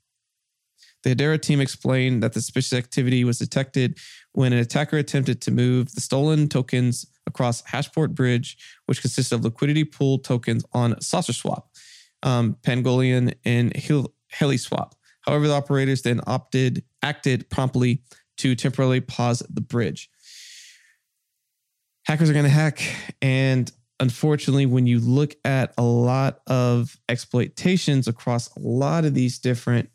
The 1.05 1.15
Hedera 1.15 1.39
team 1.39 1.61
explained 1.61 2.23
that 2.23 2.33
the 2.33 2.41
suspicious 2.41 2.73
activity 2.73 3.23
was 3.23 3.37
detected 3.37 3.99
when 4.31 4.53
an 4.53 4.57
attacker 4.57 4.97
attempted 4.97 5.39
to 5.41 5.51
move 5.51 5.93
the 5.93 6.01
stolen 6.01 6.49
tokens 6.49 7.05
across 7.27 7.61
Hashport 7.61 8.15
Bridge, 8.15 8.57
which 8.87 9.01
consists 9.01 9.31
of 9.31 9.43
liquidity 9.43 9.83
pool 9.83 10.17
tokens 10.17 10.65
on 10.73 10.95
SaucerSwap, 10.95 11.61
um, 12.23 12.57
Pangolin, 12.63 13.35
and 13.45 13.75
Hel- 13.77 14.15
HeliSwap. 14.33 14.93
However, 15.21 15.47
the 15.47 15.53
operators 15.53 16.01
then 16.01 16.21
opted 16.25 16.83
acted 17.03 17.51
promptly 17.51 18.01
to 18.37 18.55
temporarily 18.55 18.99
pause 18.99 19.43
the 19.47 19.61
bridge. 19.61 20.09
Hackers 22.07 22.31
are 22.31 22.33
going 22.33 22.45
to 22.45 22.49
hack, 22.49 22.81
and 23.21 23.71
unfortunately, 23.99 24.65
when 24.65 24.87
you 24.87 24.99
look 24.99 25.35
at 25.45 25.71
a 25.77 25.83
lot 25.83 26.39
of 26.47 26.97
exploitations 27.09 28.07
across 28.07 28.49
a 28.55 28.59
lot 28.59 29.05
of 29.05 29.13
these 29.13 29.37
different 29.37 29.89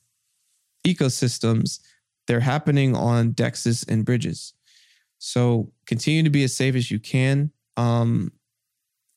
ecosystems, 0.87 1.81
they're 2.27 2.41
happening 2.41 2.95
on 2.95 3.33
dexes 3.33 3.87
and 3.89 4.05
bridges. 4.05 4.55
So 5.19 5.73
continue 5.87 6.23
to 6.23 6.31
be 6.31 6.45
as 6.45 6.57
safe 6.57 6.75
as 6.75 6.91
you 6.91 6.99
can. 6.99 7.51
Um, 7.77 8.33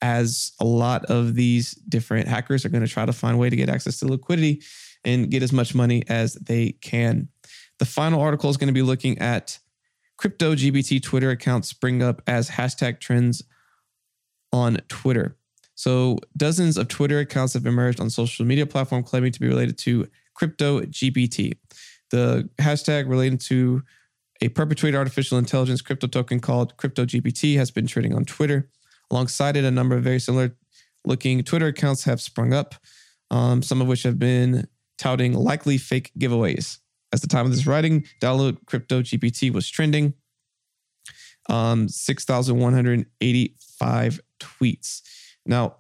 as 0.02 0.52
a 0.60 0.66
lot 0.66 1.06
of 1.06 1.34
these 1.34 1.72
different 1.72 2.28
hackers 2.28 2.66
are 2.66 2.70
going 2.70 2.86
to 2.86 2.92
try 2.92 3.06
to 3.06 3.14
find 3.14 3.36
a 3.36 3.38
way 3.38 3.50
to 3.50 3.56
get 3.56 3.70
access 3.70 4.00
to 4.00 4.08
liquidity 4.08 4.62
and 5.06 5.32
get 5.32 5.42
as 5.42 5.54
much 5.54 5.74
money 5.74 6.04
as 6.10 6.34
they 6.34 6.74
can. 6.82 7.30
The 7.80 7.86
final 7.86 8.22
article 8.22 8.50
is 8.50 8.58
going 8.58 8.68
to 8.68 8.74
be 8.74 8.82
looking 8.82 9.18
at 9.20 9.60
crypto 10.18 10.56
GBT 10.56 11.02
Twitter 11.02 11.30
accounts 11.30 11.70
spring 11.70 12.04
up 12.04 12.22
as 12.28 12.50
hashtag 12.50 13.00
trends 13.00 13.44
on 14.52 14.78
Twitter. 14.90 15.38
So, 15.76 16.20
dozens 16.38 16.78
of 16.78 16.88
Twitter 16.88 17.20
accounts 17.20 17.54
have 17.54 17.66
emerged 17.66 18.00
on 18.00 18.10
social 18.10 18.46
media 18.46 18.66
platform 18.66 19.04
claiming 19.04 19.32
to 19.32 19.40
be 19.40 19.48
related 19.48 19.78
to 19.80 20.08
crypto 20.34 20.82
GBT. 20.82 21.54
The 22.12 22.50
hashtag 22.60 23.10
related 23.10 23.42
to 23.42 23.84
a 24.42 24.50
perpetuated 24.50 24.98
artificial 24.98 25.38
intelligence 25.38 25.82
crypto 25.82 26.08
token 26.08 26.40
called 26.40 26.76
Crypto 26.78 27.06
GPT 27.06 27.58
has 27.58 27.72
been 27.72 27.88
trending 27.88 28.14
on 28.14 28.26
Twitter. 28.26 28.70
Alongside 29.10 29.58
it, 29.58 29.64
a 29.64 29.72
number 29.72 29.96
of 29.96 30.04
very 30.04 30.20
similar 30.20 30.56
looking 31.06 31.44
Twitter 31.44 31.68
accounts 31.68 32.04
have 32.04 32.22
sprung 32.22 32.54
up, 32.54 32.76
um, 33.32 33.64
some 33.64 33.82
of 33.82 33.88
which 33.88 34.04
have 34.04 34.20
been 34.20 34.68
touting 34.98 35.34
likely 35.34 35.78
fake 35.78 36.12
giveaways. 36.20 36.80
At 37.14 37.22
the 37.22 37.28
time 37.28 37.46
of 37.46 37.52
this 37.52 37.68
writing, 37.68 38.06
download 38.22 38.58
Crypto 38.66 39.02
GPT 39.02 39.54
was 39.54 39.70
trending. 39.70 40.14
Um, 41.50 41.90
6,185 41.90 44.22
tweets. 44.40 45.02
Now, 45.46 45.76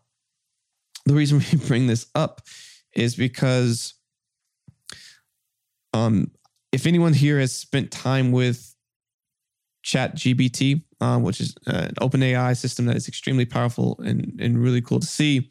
the 1.05 1.13
reason 1.13 1.41
we 1.51 1.57
bring 1.59 1.87
this 1.87 2.07
up 2.15 2.41
is 2.95 3.15
because 3.15 3.93
um, 5.93 6.31
if 6.71 6.87
anyone 6.87 7.13
here 7.13 7.39
has 7.39 7.55
spent 7.55 7.91
time 7.91 8.31
with 8.31 8.75
Chat 9.83 10.15
GBT, 10.15 10.83
uh, 11.01 11.19
which 11.19 11.39
is 11.39 11.55
an 11.67 11.93
OpenAI 12.01 12.57
system 12.57 12.85
that 12.85 12.95
is 12.95 13.07
extremely 13.07 13.45
powerful 13.45 13.99
and, 14.03 14.39
and 14.39 14.61
really 14.61 14.81
cool 14.81 14.99
to 14.99 15.05
see, 15.05 15.49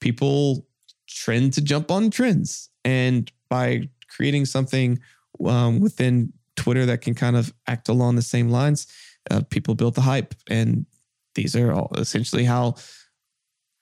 people 0.00 0.66
trend 1.08 1.52
to 1.54 1.60
jump 1.60 1.90
on 1.90 2.10
trends. 2.10 2.68
And 2.84 3.30
by 3.48 3.88
creating 4.08 4.44
something 4.44 5.00
um, 5.44 5.80
within 5.80 6.32
Twitter 6.56 6.86
that 6.86 7.00
can 7.00 7.14
kind 7.14 7.36
of 7.36 7.52
act 7.66 7.88
along 7.88 8.16
the 8.16 8.22
same 8.22 8.50
lines, 8.50 8.86
uh, 9.30 9.42
people 9.50 9.74
build 9.74 9.94
the 9.94 10.02
hype. 10.02 10.34
And 10.48 10.86
these 11.34 11.56
are 11.56 11.72
all 11.72 11.90
essentially 11.96 12.44
how 12.44 12.74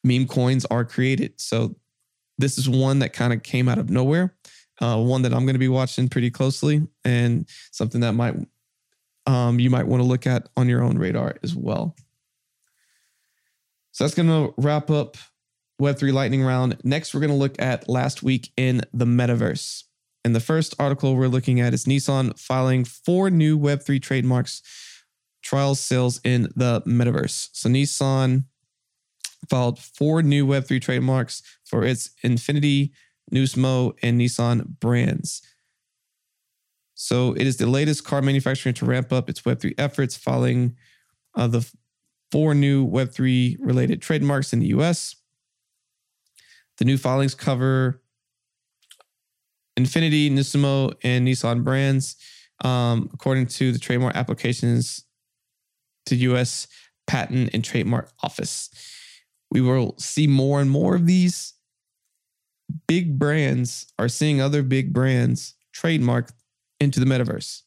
meme 0.04 0.26
coins 0.26 0.64
are 0.66 0.84
created. 0.84 1.34
So 1.40 1.76
this 2.38 2.56
is 2.56 2.68
one 2.68 3.00
that 3.00 3.12
kind 3.12 3.32
of 3.32 3.42
came 3.42 3.68
out 3.68 3.78
of 3.78 3.90
nowhere 3.90 4.34
uh, 4.82 4.98
one 4.98 5.22
that 5.22 5.32
I'm 5.32 5.44
going 5.44 5.54
to 5.54 5.60
be 5.60 5.68
watching 5.68 6.08
pretty 6.08 6.30
closely, 6.30 6.86
and 7.04 7.48
something 7.70 8.00
that 8.02 8.12
might 8.12 8.34
um, 9.26 9.60
you 9.60 9.70
might 9.70 9.86
want 9.86 10.02
to 10.02 10.06
look 10.06 10.26
at 10.26 10.48
on 10.56 10.68
your 10.68 10.82
own 10.82 10.98
radar 10.98 11.36
as 11.42 11.54
well. 11.54 11.94
So 13.92 14.04
that's 14.04 14.14
going 14.14 14.28
to 14.28 14.52
wrap 14.56 14.90
up 14.90 15.16
Web3 15.80 16.12
Lightning 16.12 16.42
Round. 16.42 16.76
Next, 16.82 17.14
we're 17.14 17.20
going 17.20 17.30
to 17.30 17.36
look 17.36 17.60
at 17.60 17.88
last 17.88 18.22
week 18.22 18.50
in 18.56 18.82
the 18.92 19.04
metaverse. 19.04 19.84
And 20.24 20.34
the 20.34 20.40
first 20.40 20.74
article 20.78 21.14
we're 21.14 21.28
looking 21.28 21.60
at 21.60 21.74
is 21.74 21.84
Nissan 21.84 22.38
filing 22.38 22.84
four 22.84 23.30
new 23.30 23.58
Web3 23.58 24.00
trademarks 24.00 24.62
trial 25.42 25.74
sales 25.74 26.20
in 26.24 26.48
the 26.54 26.80
metaverse. 26.82 27.48
So 27.52 27.68
Nissan 27.68 28.44
filed 29.48 29.78
four 29.78 30.22
new 30.22 30.46
Web3 30.46 30.80
trademarks 30.80 31.42
for 31.64 31.84
its 31.84 32.10
Infiniti 32.24 32.92
Nismo, 33.30 33.94
and 34.02 34.20
Nissan 34.20 34.78
brands. 34.80 35.42
So 36.94 37.32
it 37.32 37.46
is 37.46 37.56
the 37.56 37.66
latest 37.66 38.04
car 38.04 38.22
manufacturer 38.22 38.72
to 38.72 38.84
ramp 38.84 39.12
up 39.12 39.28
its 39.28 39.42
Web3 39.42 39.74
efforts 39.78 40.16
following 40.16 40.76
uh, 41.34 41.46
the 41.48 41.68
four 42.30 42.54
new 42.54 42.86
Web3 42.86 43.56
related 43.60 44.00
trademarks 44.00 44.52
in 44.52 44.60
the 44.60 44.68
US. 44.68 45.16
The 46.78 46.84
new 46.84 46.96
filings 46.96 47.34
cover 47.34 48.02
Infiniti, 49.78 50.30
Nismo, 50.30 50.94
and 51.02 51.26
Nissan 51.26 51.64
brands, 51.64 52.16
um, 52.62 53.08
according 53.12 53.46
to 53.46 53.72
the 53.72 53.78
trademark 53.78 54.14
applications 54.14 55.04
to 56.06 56.16
US 56.16 56.68
Patent 57.06 57.50
and 57.52 57.64
Trademark 57.64 58.10
Office. 58.22 58.70
We 59.50 59.60
will 59.60 59.94
see 59.98 60.26
more 60.26 60.60
and 60.60 60.70
more 60.70 60.94
of 60.94 61.06
these 61.06 61.54
big 62.86 63.18
brands 63.18 63.92
are 63.98 64.08
seeing 64.08 64.40
other 64.40 64.62
big 64.62 64.92
brands 64.92 65.54
trademark 65.72 66.32
into 66.80 67.00
the 67.00 67.06
metaverse. 67.06 67.62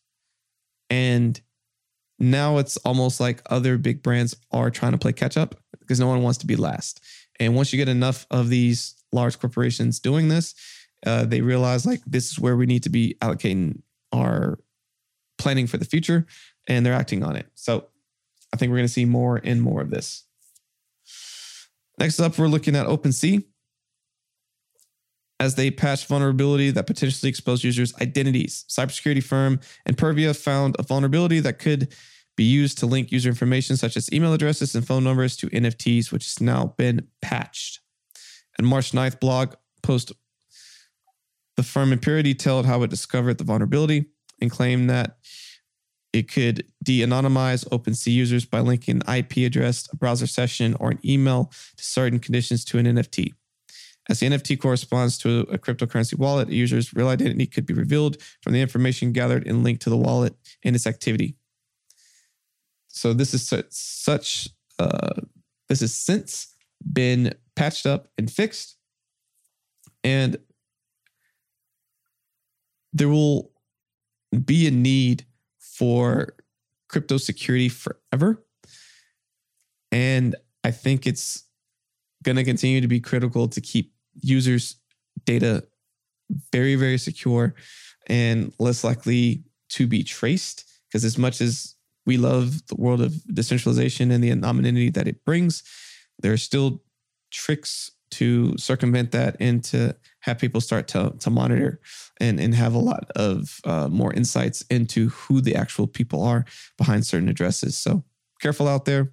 And 0.90 1.40
now 2.20 2.58
it's 2.58 2.78
almost 2.78 3.20
like 3.20 3.42
other 3.50 3.78
big 3.78 4.04
brands 4.04 4.36
are 4.52 4.70
trying 4.70 4.94
to 4.94 4.98
play 4.98 5.14
catch 5.14 5.38
up 5.38 5.56
because 5.80 6.00
no 6.00 6.08
one 6.08 6.22
wants 6.22 6.38
to 6.40 6.48
be 6.48 6.56
last. 6.56 7.02
And 7.40 7.56
once 7.56 7.74
you 7.74 7.78
get 7.78 7.90
enough 7.90 8.26
of 8.32 8.50
these 8.50 8.96
large 9.12 9.40
corporations 9.40 10.00
doing 10.00 10.30
this, 10.30 10.56
uh, 11.06 11.26
they 11.26 11.42
realize 11.42 11.86
like 11.86 12.02
this 12.06 12.32
is 12.32 12.40
where 12.40 12.56
we 12.56 12.66
need 12.66 12.84
to 12.84 12.90
be 12.90 13.16
allocating 13.22 13.82
our 14.14 14.60
planning 15.38 15.68
for 15.68 15.78
the 15.78 15.86
future, 15.86 16.26
and 16.68 16.86
they're 16.86 16.94
acting 16.94 17.24
on 17.24 17.36
it. 17.36 17.48
So 17.56 17.88
I 18.54 18.58
think 18.58 18.70
we're 18.70 18.78
going 18.78 18.88
to 18.88 18.94
see 18.94 19.06
more 19.06 19.42
and 19.44 19.62
more 19.62 19.82
of 19.82 19.90
this. 19.90 20.24
Next 22.00 22.20
up, 22.20 22.38
we're 22.38 22.48
looking 22.48 22.76
at 22.76 22.88
OpenSea 22.88 23.44
as 25.40 25.56
they 25.56 25.70
patched 25.70 26.08
vulnerability 26.08 26.72
that 26.72 26.88
potentially 26.88 27.30
exposed 27.30 27.64
users' 27.64 27.94
identities. 28.02 28.66
Cybersecurity 28.70 29.24
firm 29.24 29.60
Imperva 29.88 30.36
found 30.36 30.76
a 30.80 30.84
vulnerability 30.84 31.40
that 31.42 31.60
could 31.60 31.94
be 32.38 32.44
used 32.44 32.78
to 32.80 32.86
link 32.86 33.12
user 33.12 33.30
information 33.30 33.78
such 33.78 33.98
as 33.98 34.12
email 34.12 34.34
addresses 34.34 34.76
and 34.76 34.86
phone 34.86 35.04
numbers 35.04 35.38
to 35.38 35.48
NFTs, 35.50 36.12
which 36.12 36.26
has 36.26 36.42
now 36.42 36.74
been 36.78 37.08
patched. 37.22 37.80
And 38.58 38.68
March 38.68 38.92
9th 38.92 39.20
blog 39.20 39.56
post, 39.84 40.12
the 41.58 41.64
firm 41.64 41.92
Imperva 41.92 42.24
detailed 42.24 42.66
how 42.66 42.84
it 42.84 42.90
discovered 42.90 43.38
the 43.38 43.44
vulnerability 43.44 44.06
and 44.42 44.52
claimed 44.52 44.90
that 44.90 45.18
it 46.12 46.32
could 46.32 46.66
de-anonymize 46.82 47.68
OpenSea 47.70 48.12
users 48.12 48.46
by 48.46 48.62
linking 48.62 49.02
an 49.06 49.16
IP 49.16 49.38
address, 49.38 49.88
a 49.92 49.98
browser 49.98 50.28
session, 50.28 50.76
or 50.80 50.92
an 50.92 51.00
email 51.04 51.52
to 51.76 51.84
certain 51.84 52.20
conditions 52.20 52.64
to 52.66 52.78
an 52.78 52.86
NFT. 52.86 53.34
As 54.10 54.20
the 54.20 54.28
NFT 54.28 54.60
corresponds 54.60 55.18
to 55.20 55.42
a 55.52 55.58
cryptocurrency 55.58 56.18
wallet, 56.18 56.50
a 56.50 56.56
user's 56.56 56.94
real 56.94 57.08
identity 57.08 57.48
could 57.48 57.66
be 57.66 57.74
revealed 57.74 58.18
from 58.42 58.54
the 58.54 58.62
information 58.62 59.12
gathered 59.12 59.48
and 59.48 59.64
linked 59.64 59.82
to 59.84 59.90
the 59.90 59.98
wallet 59.98 60.36
and 60.64 60.76
its 60.76 60.86
activity. 60.86 61.36
So 62.88 63.14
this 63.14 63.34
is 63.34 63.52
such, 63.70 64.48
uh, 64.78 65.22
this 65.68 65.80
has 65.82 65.94
since 65.94 66.56
been 66.94 67.34
patched 67.56 67.86
up 67.86 68.08
and 68.18 68.32
fixed, 68.32 68.78
and 70.04 70.38
there 72.94 73.10
will 73.10 73.52
be 74.46 74.68
a 74.68 74.72
need 74.72 75.26
for 75.60 76.36
crypto 76.90 77.18
security 77.18 77.70
forever. 77.70 78.46
And 79.92 80.36
I 80.64 80.72
think 80.72 81.08
it's 81.08 81.44
going 82.24 82.38
to 82.38 82.44
continue 82.44 82.82
to 82.82 82.88
be 82.88 83.00
critical 83.00 83.48
to 83.50 83.62
keep 83.62 83.95
users' 84.22 84.76
data 85.26 85.64
very, 86.52 86.76
very 86.76 86.98
secure 86.98 87.56
and 88.08 88.54
less 88.60 88.84
likely 88.84 89.44
to 89.70 89.88
be 89.88 90.04
traced. 90.04 90.66
Because 90.88 91.04
as 91.04 91.18
much 91.18 91.42
as 91.42 91.76
we 92.06 92.18
love 92.18 92.66
the 92.68 92.76
world 92.76 93.02
of 93.02 93.14
decentralization 93.34 94.12
and 94.12 94.24
the 94.24 94.32
anonymity 94.32 94.90
that 94.92 95.08
it 95.08 95.26
brings, 95.26 95.64
there 96.20 96.34
are 96.34 96.38
still 96.38 96.82
tricks 97.32 97.92
to 98.12 98.56
circumvent 98.58 99.12
that 99.12 99.36
and 99.40 99.64
to 99.64 99.96
have 100.22 100.40
people 100.40 100.62
start 100.62 100.88
to, 100.88 101.14
to 101.20 101.30
monitor 101.30 101.82
and, 102.22 102.40
and 102.40 102.56
have 102.56 102.74
a 102.74 102.80
lot 102.80 103.10
of 103.16 103.60
uh, 103.66 103.90
more 103.90 104.14
insights 104.14 104.62
into 104.70 105.10
who 105.10 105.42
the 105.42 105.56
actual 105.56 105.88
people 105.88 106.24
are 106.24 106.46
behind 106.78 107.06
certain 107.06 107.28
addresses. 107.28 107.78
So 107.78 108.06
careful 108.40 108.68
out 108.68 108.86
there. 108.86 109.12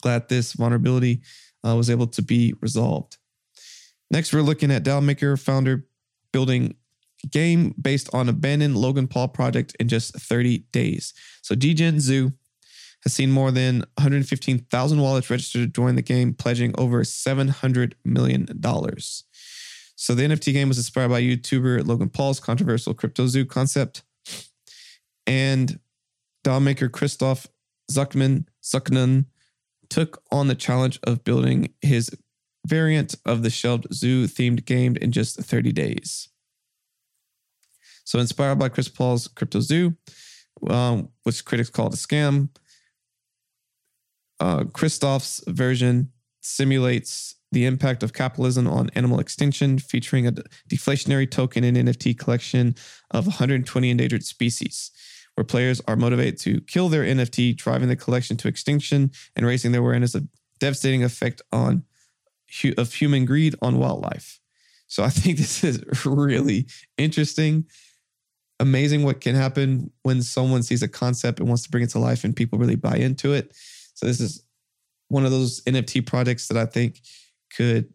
Glad 0.00 0.28
this 0.28 0.54
vulnerability 0.54 1.22
uh, 1.64 1.76
was 1.76 1.90
able 1.90 2.08
to 2.08 2.22
be 2.22 2.54
resolved. 2.60 3.18
Next, 4.12 4.34
we're 4.34 4.42
looking 4.42 4.70
at 4.70 4.84
DAO 4.84 5.02
Maker 5.02 5.38
founder 5.38 5.86
building 6.32 6.76
game 7.30 7.74
based 7.80 8.10
on 8.12 8.28
abandoned 8.28 8.76
Logan 8.76 9.08
Paul 9.08 9.28
project 9.28 9.74
in 9.80 9.88
just 9.88 10.14
30 10.14 10.58
days. 10.70 11.14
So 11.40 11.54
DGen 11.54 11.98
Zoo 11.98 12.32
has 13.04 13.14
seen 13.14 13.30
more 13.30 13.50
than 13.50 13.78
115,000 13.96 15.00
wallets 15.00 15.30
registered 15.30 15.62
to 15.62 15.66
join 15.80 15.96
the 15.96 16.02
game, 16.02 16.34
pledging 16.34 16.74
over 16.78 17.02
$700 17.02 17.94
million. 18.04 18.46
So 19.96 20.14
the 20.14 20.24
NFT 20.24 20.52
game 20.52 20.68
was 20.68 20.76
inspired 20.76 21.08
by 21.08 21.22
YouTuber 21.22 21.86
Logan 21.86 22.10
Paul's 22.10 22.38
controversial 22.38 22.92
Crypto 22.92 23.26
Zoo 23.26 23.46
concept. 23.46 24.02
And 25.26 25.80
DAO 26.44 26.62
maker 26.62 26.90
Christoph 26.90 27.46
Zuckman 27.90 28.44
Zaknun 28.62 29.26
took 29.88 30.22
on 30.30 30.48
the 30.48 30.54
challenge 30.54 30.98
of 31.04 31.24
building 31.24 31.72
his 31.80 32.10
variant 32.66 33.14
of 33.26 33.42
the 33.42 33.50
shelved 33.50 33.92
zoo 33.92 34.26
themed 34.26 34.64
game 34.64 34.96
in 34.96 35.12
just 35.12 35.36
30 35.38 35.72
days. 35.72 36.28
So, 38.04 38.18
inspired 38.18 38.58
by 38.58 38.68
Chris 38.68 38.88
Paul's 38.88 39.28
Crypto 39.28 39.60
Zoo, 39.60 39.96
um, 40.68 41.08
which 41.22 41.44
critics 41.44 41.70
called 41.70 41.94
a 41.94 41.96
scam, 41.96 42.48
uh, 44.40 44.64
Christoph's 44.64 45.42
version 45.46 46.10
simulates 46.40 47.36
the 47.52 47.66
impact 47.66 48.02
of 48.02 48.12
capitalism 48.12 48.66
on 48.66 48.90
animal 48.94 49.20
extinction, 49.20 49.78
featuring 49.78 50.26
a 50.26 50.32
deflationary 50.68 51.30
token 51.30 51.62
and 51.62 51.76
NFT 51.76 52.18
collection 52.18 52.74
of 53.10 53.26
120 53.26 53.90
endangered 53.90 54.24
species, 54.24 54.90
where 55.34 55.44
players 55.44 55.80
are 55.86 55.96
motivated 55.96 56.40
to 56.40 56.60
kill 56.62 56.88
their 56.88 57.04
NFT, 57.04 57.56
driving 57.56 57.88
the 57.88 57.96
collection 57.96 58.36
to 58.38 58.48
extinction 58.48 59.10
and 59.36 59.46
raising 59.46 59.70
their 59.70 59.82
awareness 59.82 60.14
of 60.14 60.26
devastating 60.58 61.04
effect 61.04 61.42
on 61.52 61.84
of 62.76 62.94
human 62.94 63.24
greed 63.24 63.54
on 63.62 63.78
wildlife. 63.78 64.40
So 64.86 65.02
I 65.02 65.08
think 65.10 65.38
this 65.38 65.64
is 65.64 65.82
really 66.04 66.66
interesting. 66.98 67.66
Amazing 68.60 69.02
what 69.02 69.20
can 69.20 69.34
happen 69.34 69.90
when 70.02 70.22
someone 70.22 70.62
sees 70.62 70.82
a 70.82 70.88
concept 70.88 71.40
and 71.40 71.48
wants 71.48 71.64
to 71.64 71.70
bring 71.70 71.82
it 71.82 71.90
to 71.90 71.98
life 71.98 72.24
and 72.24 72.36
people 72.36 72.58
really 72.58 72.76
buy 72.76 72.96
into 72.96 73.32
it. 73.32 73.52
So 73.94 74.06
this 74.06 74.20
is 74.20 74.44
one 75.08 75.24
of 75.24 75.30
those 75.30 75.62
NFT 75.62 76.06
projects 76.06 76.48
that 76.48 76.56
I 76.56 76.66
think 76.66 77.00
could 77.54 77.92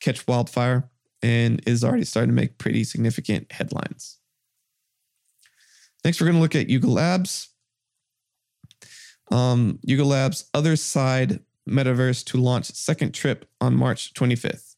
catch 0.00 0.26
wildfire 0.26 0.88
and 1.22 1.62
is 1.66 1.84
already 1.84 2.04
starting 2.04 2.30
to 2.30 2.34
make 2.34 2.58
pretty 2.58 2.84
significant 2.84 3.50
headlines. 3.52 4.18
Next, 6.04 6.20
we're 6.20 6.26
going 6.26 6.36
to 6.36 6.40
look 6.40 6.54
at 6.54 6.70
Yuga 6.70 6.88
Labs. 6.88 7.48
Um, 9.30 9.78
Yuga 9.82 10.04
Labs' 10.04 10.48
Otherside 10.54 11.40
metaverse 11.68 12.24
to 12.26 12.38
launch 12.38 12.66
second 12.72 13.12
trip 13.12 13.48
on 13.60 13.74
March 13.74 14.14
25th. 14.14 14.76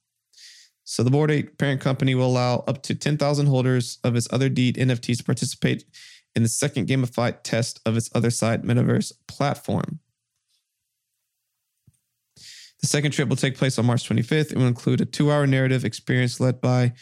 So 0.84 1.02
the 1.02 1.10
Bored 1.10 1.30
Ape 1.30 1.58
parent 1.58 1.80
company 1.80 2.14
will 2.14 2.26
allow 2.26 2.64
up 2.66 2.82
to 2.82 2.94
10,000 2.94 3.46
holders 3.46 3.98
of 4.04 4.16
its 4.16 4.28
Otherdeed 4.28 4.76
NFTs 4.76 5.18
to 5.18 5.24
participate 5.24 5.84
in 6.34 6.42
the 6.42 6.48
second 6.48 6.88
gamified 6.88 7.42
test 7.42 7.80
of 7.86 7.96
its 7.96 8.08
Otherside 8.10 8.64
metaverse 8.64 9.12
platform. 9.28 10.00
The 12.80 12.88
second 12.88 13.12
trip 13.12 13.28
will 13.28 13.36
take 13.36 13.56
place 13.56 13.78
on 13.78 13.86
March 13.86 14.08
25th. 14.08 14.50
It 14.50 14.58
will 14.58 14.66
include 14.66 15.00
a 15.00 15.04
two 15.04 15.30
hour 15.30 15.46
narrative 15.46 15.84
experience 15.84 16.40
led 16.40 16.60
by 16.60 16.92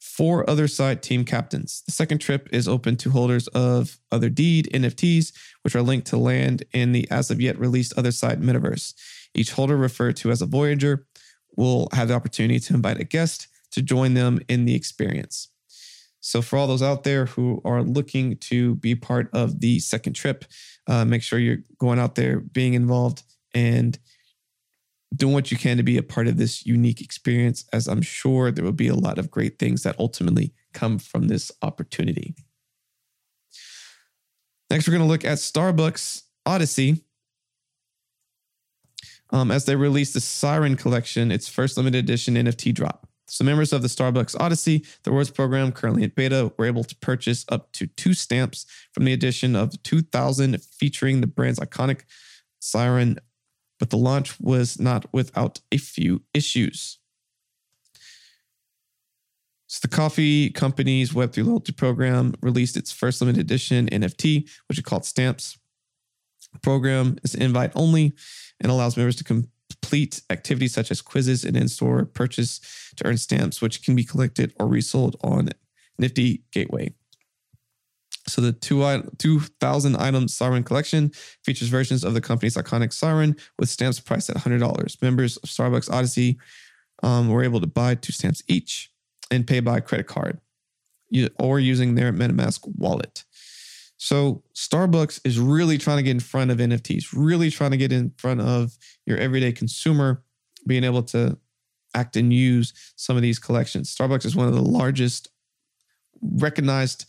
four 0.00 0.44
Otherside 0.46 1.02
team 1.02 1.24
captains. 1.24 1.82
The 1.84 1.92
second 1.92 2.18
trip 2.18 2.48
is 2.50 2.66
open 2.66 2.96
to 2.96 3.10
holders 3.10 3.46
of 3.48 3.98
Otherdeed 4.10 4.70
NFTs, 4.72 5.32
which 5.62 5.76
are 5.76 5.82
linked 5.82 6.06
to 6.08 6.16
land 6.16 6.64
in 6.72 6.92
the 6.92 7.06
as 7.10 7.30
of 7.30 7.40
yet 7.40 7.58
released 7.58 7.94
Otherside 7.96 8.42
metaverse. 8.42 8.94
Each 9.38 9.52
holder, 9.52 9.76
referred 9.76 10.16
to 10.16 10.32
as 10.32 10.42
a 10.42 10.46
Voyager, 10.46 11.06
will 11.56 11.88
have 11.92 12.08
the 12.08 12.14
opportunity 12.14 12.58
to 12.58 12.74
invite 12.74 12.98
a 12.98 13.04
guest 13.04 13.46
to 13.70 13.82
join 13.82 14.14
them 14.14 14.40
in 14.48 14.64
the 14.64 14.74
experience. 14.74 15.48
So, 16.20 16.42
for 16.42 16.58
all 16.58 16.66
those 16.66 16.82
out 16.82 17.04
there 17.04 17.26
who 17.26 17.62
are 17.64 17.82
looking 17.82 18.36
to 18.38 18.74
be 18.76 18.96
part 18.96 19.30
of 19.32 19.60
the 19.60 19.78
second 19.78 20.14
trip, 20.14 20.44
uh, 20.88 21.04
make 21.04 21.22
sure 21.22 21.38
you're 21.38 21.62
going 21.78 22.00
out 22.00 22.16
there, 22.16 22.40
being 22.40 22.74
involved, 22.74 23.22
and 23.54 23.96
doing 25.14 25.34
what 25.34 25.52
you 25.52 25.56
can 25.56 25.76
to 25.76 25.84
be 25.84 25.96
a 25.96 26.02
part 26.02 26.26
of 26.26 26.36
this 26.36 26.66
unique 26.66 27.00
experience, 27.00 27.64
as 27.72 27.86
I'm 27.86 28.02
sure 28.02 28.50
there 28.50 28.64
will 28.64 28.72
be 28.72 28.88
a 28.88 28.94
lot 28.94 29.18
of 29.18 29.30
great 29.30 29.60
things 29.60 29.84
that 29.84 29.98
ultimately 30.00 30.52
come 30.74 30.98
from 30.98 31.28
this 31.28 31.52
opportunity. 31.62 32.34
Next, 34.68 34.88
we're 34.88 34.94
going 34.94 35.06
to 35.06 35.08
look 35.08 35.24
at 35.24 35.38
Starbucks 35.38 36.22
Odyssey. 36.44 37.04
Um, 39.30 39.50
as 39.50 39.66
they 39.66 39.76
released 39.76 40.14
the 40.14 40.20
Siren 40.20 40.76
Collection, 40.76 41.30
its 41.30 41.48
first 41.48 41.76
limited 41.76 41.98
edition 41.98 42.34
NFT 42.34 42.72
drop. 42.72 43.06
So, 43.26 43.44
members 43.44 43.74
of 43.74 43.82
the 43.82 43.88
Starbucks 43.88 44.40
Odyssey, 44.40 44.86
the 45.02 45.10
rewards 45.10 45.30
program 45.30 45.70
currently 45.70 46.02
in 46.02 46.12
beta, 46.16 46.50
were 46.56 46.64
able 46.64 46.84
to 46.84 46.96
purchase 46.96 47.44
up 47.50 47.70
to 47.72 47.86
two 47.86 48.14
stamps 48.14 48.64
from 48.92 49.04
the 49.04 49.12
edition 49.12 49.54
of 49.54 49.82
2000 49.82 50.62
featuring 50.62 51.20
the 51.20 51.26
brand's 51.26 51.58
iconic 51.58 52.02
Siren 52.58 53.18
but 53.78 53.90
the 53.90 53.96
launch 53.96 54.38
was 54.40 54.78
not 54.78 55.06
without 55.12 55.60
a 55.72 55.78
few 55.78 56.22
issues. 56.34 56.98
So 59.66 59.80
the 59.82 59.94
coffee 59.94 60.50
company's 60.50 61.12
Web3 61.12 61.44
loyalty 61.44 61.72
program 61.72 62.34
released 62.40 62.76
its 62.76 62.90
first 62.90 63.20
limited 63.20 63.40
edition 63.40 63.86
NFT, 63.88 64.48
which 64.66 64.78
is 64.78 64.84
called 64.84 65.04
Stamps. 65.04 65.57
Program 66.62 67.16
is 67.22 67.34
invite 67.34 67.72
only 67.74 68.12
and 68.60 68.70
allows 68.70 68.96
members 68.96 69.16
to 69.16 69.24
complete 69.24 70.22
activities 70.30 70.74
such 70.74 70.90
as 70.90 71.00
quizzes 71.00 71.44
and 71.44 71.56
in-store 71.56 72.06
purchase 72.06 72.60
to 72.96 73.06
earn 73.06 73.16
stamps, 73.16 73.60
which 73.60 73.82
can 73.82 73.94
be 73.94 74.04
collected 74.04 74.52
or 74.58 74.66
resold 74.66 75.16
on 75.22 75.50
Nifty 75.98 76.42
Gateway. 76.52 76.94
So 78.26 78.42
the 78.42 78.52
two, 78.52 78.82
2000 79.18 79.96
item 79.96 80.28
Siren 80.28 80.62
collection 80.62 81.10
features 81.44 81.68
versions 81.68 82.04
of 82.04 82.14
the 82.14 82.20
company's 82.20 82.56
iconic 82.56 82.92
Siren 82.92 83.36
with 83.58 83.68
stamps 83.68 84.00
priced 84.00 84.30
at 84.30 84.36
$100. 84.36 85.02
Members 85.02 85.36
of 85.38 85.48
Starbucks 85.48 85.90
Odyssey 85.90 86.38
um, 87.02 87.28
were 87.28 87.42
able 87.42 87.60
to 87.60 87.66
buy 87.66 87.94
two 87.94 88.12
stamps 88.12 88.42
each 88.46 88.90
and 89.30 89.46
pay 89.46 89.60
by 89.60 89.80
credit 89.80 90.06
card 90.06 90.40
or 91.38 91.58
using 91.58 91.94
their 91.94 92.12
MetaMask 92.12 92.60
wallet. 92.76 93.24
So 93.98 94.44
Starbucks 94.54 95.20
is 95.24 95.38
really 95.38 95.76
trying 95.76 95.98
to 95.98 96.02
get 96.02 96.12
in 96.12 96.20
front 96.20 96.50
of 96.50 96.58
NFTs, 96.58 97.08
really 97.12 97.50
trying 97.50 97.72
to 97.72 97.76
get 97.76 97.92
in 97.92 98.12
front 98.16 98.40
of 98.40 98.78
your 99.04 99.18
everyday 99.18 99.52
consumer 99.52 100.22
being 100.66 100.84
able 100.84 101.02
to 101.02 101.36
act 101.94 102.16
and 102.16 102.32
use 102.32 102.72
some 102.96 103.16
of 103.16 103.22
these 103.22 103.38
collections. 103.38 103.94
Starbucks 103.94 104.24
is 104.24 104.36
one 104.36 104.46
of 104.46 104.54
the 104.54 104.62
largest 104.62 105.28
recognized 106.22 107.06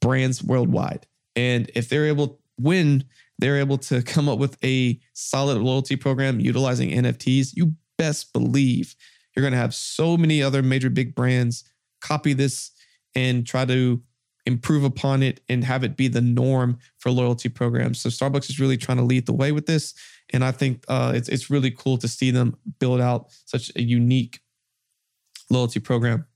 brands 0.00 0.42
worldwide. 0.42 1.06
And 1.36 1.70
if 1.74 1.88
they're 1.88 2.06
able 2.06 2.40
when 2.56 3.04
they're 3.38 3.58
able 3.58 3.78
to 3.78 4.02
come 4.14 4.28
up 4.28 4.38
with 4.38 4.56
a 4.64 4.98
solid 5.12 5.58
loyalty 5.58 5.96
program 5.96 6.40
utilizing 6.40 6.90
NFTs, 6.90 7.54
you 7.54 7.74
best 7.98 8.32
believe 8.32 8.96
you're 9.34 9.42
going 9.42 9.52
to 9.52 9.58
have 9.58 9.74
so 9.74 10.16
many 10.16 10.42
other 10.42 10.62
major 10.62 10.88
big 10.88 11.14
brands 11.14 11.64
copy 12.00 12.32
this 12.32 12.70
and 13.14 13.46
try 13.46 13.64
to 13.64 14.02
improve 14.46 14.84
upon 14.84 15.22
it 15.22 15.40
and 15.48 15.64
have 15.64 15.84
it 15.84 15.96
be 15.96 16.08
the 16.08 16.20
norm 16.20 16.78
for 16.98 17.10
loyalty 17.10 17.48
programs. 17.48 18.00
So 18.00 18.08
Starbucks 18.08 18.50
is 18.50 18.60
really 18.60 18.76
trying 18.76 18.98
to 18.98 19.04
lead 19.04 19.26
the 19.26 19.32
way 19.32 19.52
with 19.52 19.66
this, 19.66 19.94
and 20.32 20.44
I 20.44 20.52
think 20.52 20.84
uh, 20.88 21.12
it's 21.14 21.28
it's 21.28 21.50
really 21.50 21.70
cool 21.70 21.98
to 21.98 22.08
see 22.08 22.30
them 22.30 22.56
build 22.78 23.00
out 23.00 23.28
such 23.46 23.72
a 23.76 23.82
unique 23.82 24.40
loyalty 25.50 25.80
program. 25.80 26.26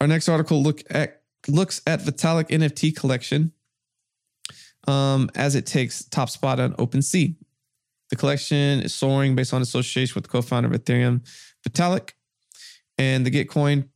Our 0.00 0.06
next 0.06 0.28
article 0.28 0.62
look 0.62 0.82
at 0.90 1.22
looks 1.48 1.80
at 1.86 2.00
Vitalik 2.00 2.48
NFT 2.48 2.96
collection 2.96 3.52
um, 4.88 5.30
as 5.34 5.54
it 5.54 5.66
takes 5.66 6.04
top 6.04 6.30
spot 6.30 6.60
on 6.60 6.72
OpenSea. 6.74 7.34
The 8.10 8.16
collection 8.16 8.80
is 8.80 8.94
soaring 8.94 9.34
based 9.34 9.52
on 9.52 9.62
association 9.62 10.14
with 10.14 10.24
the 10.24 10.30
co-founder 10.30 10.72
of 10.72 10.80
Ethereum, 10.80 11.26
Vitalik, 11.68 12.10
and 12.98 13.26
the 13.26 13.30
Gitcoin 13.30 13.88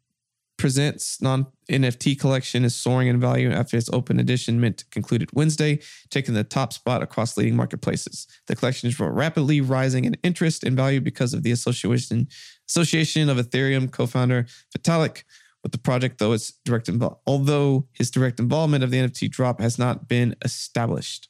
presents 0.61 1.21
non 1.23 1.47
NFT 1.71 2.21
collection 2.21 2.65
is 2.65 2.75
soaring 2.75 3.09
in 3.09 3.19
value 3.19 3.51
after 3.51 3.77
its 3.77 3.89
open 3.93 4.21
edition 4.21 4.61
mint 4.61 4.85
concluded 4.91 5.31
Wednesday, 5.33 5.81
taking 6.11 6.35
the 6.35 6.45
top 6.45 6.73
spot 6.73 7.03
across 7.03 7.37
leading 7.37 7.57
marketplaces. 7.57 8.27
The 8.47 8.55
collection 8.55 8.89
is 8.89 9.01
rapidly 9.01 9.63
rising 9.63 10.05
in 10.05 10.17
interest 10.23 10.63
and 10.63 10.77
value 10.77 11.01
because 11.01 11.33
of 11.33 11.43
the 11.43 11.51
association 11.51 12.29
association 12.69 13.29
of 13.31 13.39
Ethereum 13.39 13.91
co-founder 13.91 14.47
Vitalik 14.77 15.25
with 15.63 15.73
the 15.73 15.79
project, 15.79 16.19
though 16.19 16.33
its 16.33 16.53
direct 16.65 16.89
invo- 16.89 17.19
although 17.27 17.89
his 17.93 18.11
direct 18.11 18.39
involvement 18.39 18.85
of 18.85 18.91
the 18.91 18.99
NFT 18.99 19.31
drop 19.31 19.61
has 19.61 19.79
not 19.79 20.09
been 20.09 20.37
established. 20.45 21.29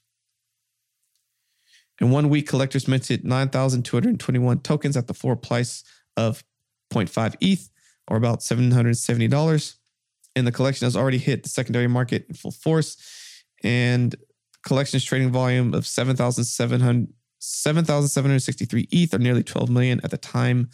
In 2.00 2.10
one 2.10 2.30
week, 2.30 2.48
collectors 2.48 2.88
minted 2.88 3.24
9,221 3.24 4.58
tokens 4.60 4.96
at 4.96 5.06
the 5.06 5.14
floor 5.14 5.36
price 5.36 5.84
of 6.16 6.42
0.5 6.92 7.36
ETH, 7.40 7.70
or 8.10 8.16
about 8.16 8.40
$770. 8.40 9.74
And 10.36 10.46
the 10.46 10.52
collection 10.52 10.86
has 10.86 10.96
already 10.96 11.18
hit 11.18 11.42
the 11.42 11.48
secondary 11.48 11.88
market 11.88 12.26
in 12.28 12.34
full 12.34 12.50
force. 12.50 12.96
And 13.62 14.14
collection's 14.66 15.04
trading 15.04 15.30
volume 15.30 15.72
of 15.74 15.86
7,700 15.86 17.08
7,763 17.42 18.88
ETH 18.90 19.14
or 19.14 19.18
nearly 19.18 19.42
12 19.42 19.70
million 19.70 20.00
at 20.04 20.10
the 20.10 20.18
time 20.18 20.68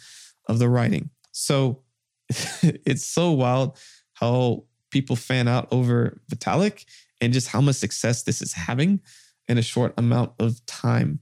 of 0.47 0.59
the 0.59 0.67
writing. 0.67 1.09
So 1.31 1.83
it's 2.61 3.05
so 3.05 3.31
wild 3.31 3.77
how 4.13 4.65
people 4.91 5.15
fan 5.15 5.47
out 5.47 5.67
over 5.71 6.19
Vitalik 6.29 6.85
and 7.21 7.33
just 7.33 7.47
how 7.47 7.61
much 7.61 7.77
success 7.77 8.23
this 8.23 8.41
is 8.41 8.53
having 8.53 8.99
in 9.47 9.57
a 9.57 9.61
short 9.61 9.93
amount 9.97 10.33
of 10.39 10.65
time. 10.65 11.19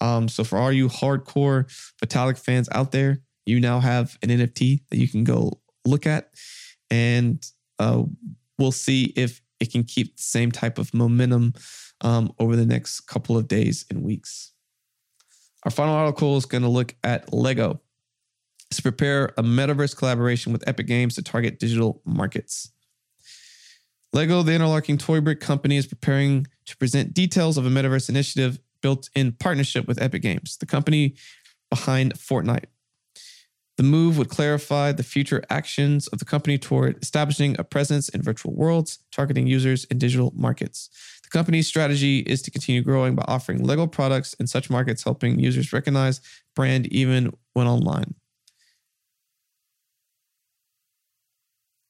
Um, 0.00 0.28
so 0.28 0.44
for 0.44 0.58
all 0.58 0.72
you 0.72 0.88
hardcore 0.88 1.66
Vitalik 2.02 2.38
fans 2.38 2.68
out 2.72 2.92
there, 2.92 3.20
you 3.48 3.60
now 3.60 3.80
have 3.80 4.18
an 4.22 4.28
NFT 4.28 4.82
that 4.90 4.98
you 4.98 5.08
can 5.08 5.24
go 5.24 5.60
look 5.84 6.06
at, 6.06 6.30
and 6.90 7.44
uh, 7.78 8.02
we'll 8.58 8.72
see 8.72 9.12
if 9.16 9.40
it 9.60 9.72
can 9.72 9.84
keep 9.84 10.16
the 10.16 10.22
same 10.22 10.52
type 10.52 10.78
of 10.78 10.92
momentum 10.94 11.54
um, 12.00 12.32
over 12.38 12.56
the 12.56 12.66
next 12.66 13.00
couple 13.00 13.36
of 13.36 13.48
days 13.48 13.84
and 13.90 14.02
weeks. 14.02 14.52
Our 15.64 15.70
final 15.70 15.94
article 15.94 16.36
is 16.36 16.46
going 16.46 16.62
to 16.62 16.68
look 16.68 16.94
at 17.02 17.32
Lego 17.32 17.80
to 18.70 18.82
prepare 18.82 19.26
a 19.36 19.42
metaverse 19.42 19.96
collaboration 19.96 20.52
with 20.52 20.66
Epic 20.68 20.86
Games 20.86 21.14
to 21.16 21.22
target 21.22 21.58
digital 21.58 22.02
markets. 22.04 22.70
Lego, 24.12 24.42
the 24.42 24.52
interlocking 24.52 24.98
toy 24.98 25.20
brick 25.20 25.40
company, 25.40 25.76
is 25.76 25.86
preparing 25.86 26.46
to 26.66 26.76
present 26.76 27.12
details 27.12 27.58
of 27.58 27.66
a 27.66 27.70
metaverse 27.70 28.08
initiative 28.08 28.58
built 28.80 29.10
in 29.14 29.32
partnership 29.32 29.86
with 29.86 30.00
Epic 30.00 30.22
Games, 30.22 30.56
the 30.58 30.66
company 30.66 31.14
behind 31.70 32.14
Fortnite. 32.14 32.66
The 33.78 33.84
move 33.84 34.18
would 34.18 34.28
clarify 34.28 34.90
the 34.90 35.04
future 35.04 35.44
actions 35.48 36.08
of 36.08 36.18
the 36.18 36.24
company 36.24 36.58
toward 36.58 37.00
establishing 37.00 37.54
a 37.60 37.64
presence 37.64 38.08
in 38.08 38.22
virtual 38.22 38.52
worlds, 38.52 38.98
targeting 39.12 39.46
users 39.46 39.84
in 39.84 39.98
digital 39.98 40.32
markets. 40.34 40.90
The 41.22 41.28
company's 41.28 41.68
strategy 41.68 42.18
is 42.18 42.42
to 42.42 42.50
continue 42.50 42.82
growing 42.82 43.14
by 43.14 43.24
offering 43.28 43.62
Lego 43.62 43.86
products 43.86 44.34
in 44.34 44.48
such 44.48 44.68
markets, 44.68 45.04
helping 45.04 45.38
users 45.38 45.72
recognize 45.72 46.20
brand 46.56 46.88
even 46.88 47.32
when 47.52 47.68
online. 47.68 48.16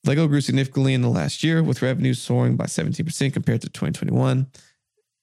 Lego 0.04 0.28
grew 0.28 0.42
significantly 0.42 0.92
in 0.92 1.00
the 1.00 1.08
last 1.08 1.42
year, 1.42 1.62
with 1.62 1.80
revenues 1.80 2.20
soaring 2.20 2.56
by 2.56 2.66
17% 2.66 3.32
compared 3.32 3.62
to 3.62 3.68
2021, 3.70 4.46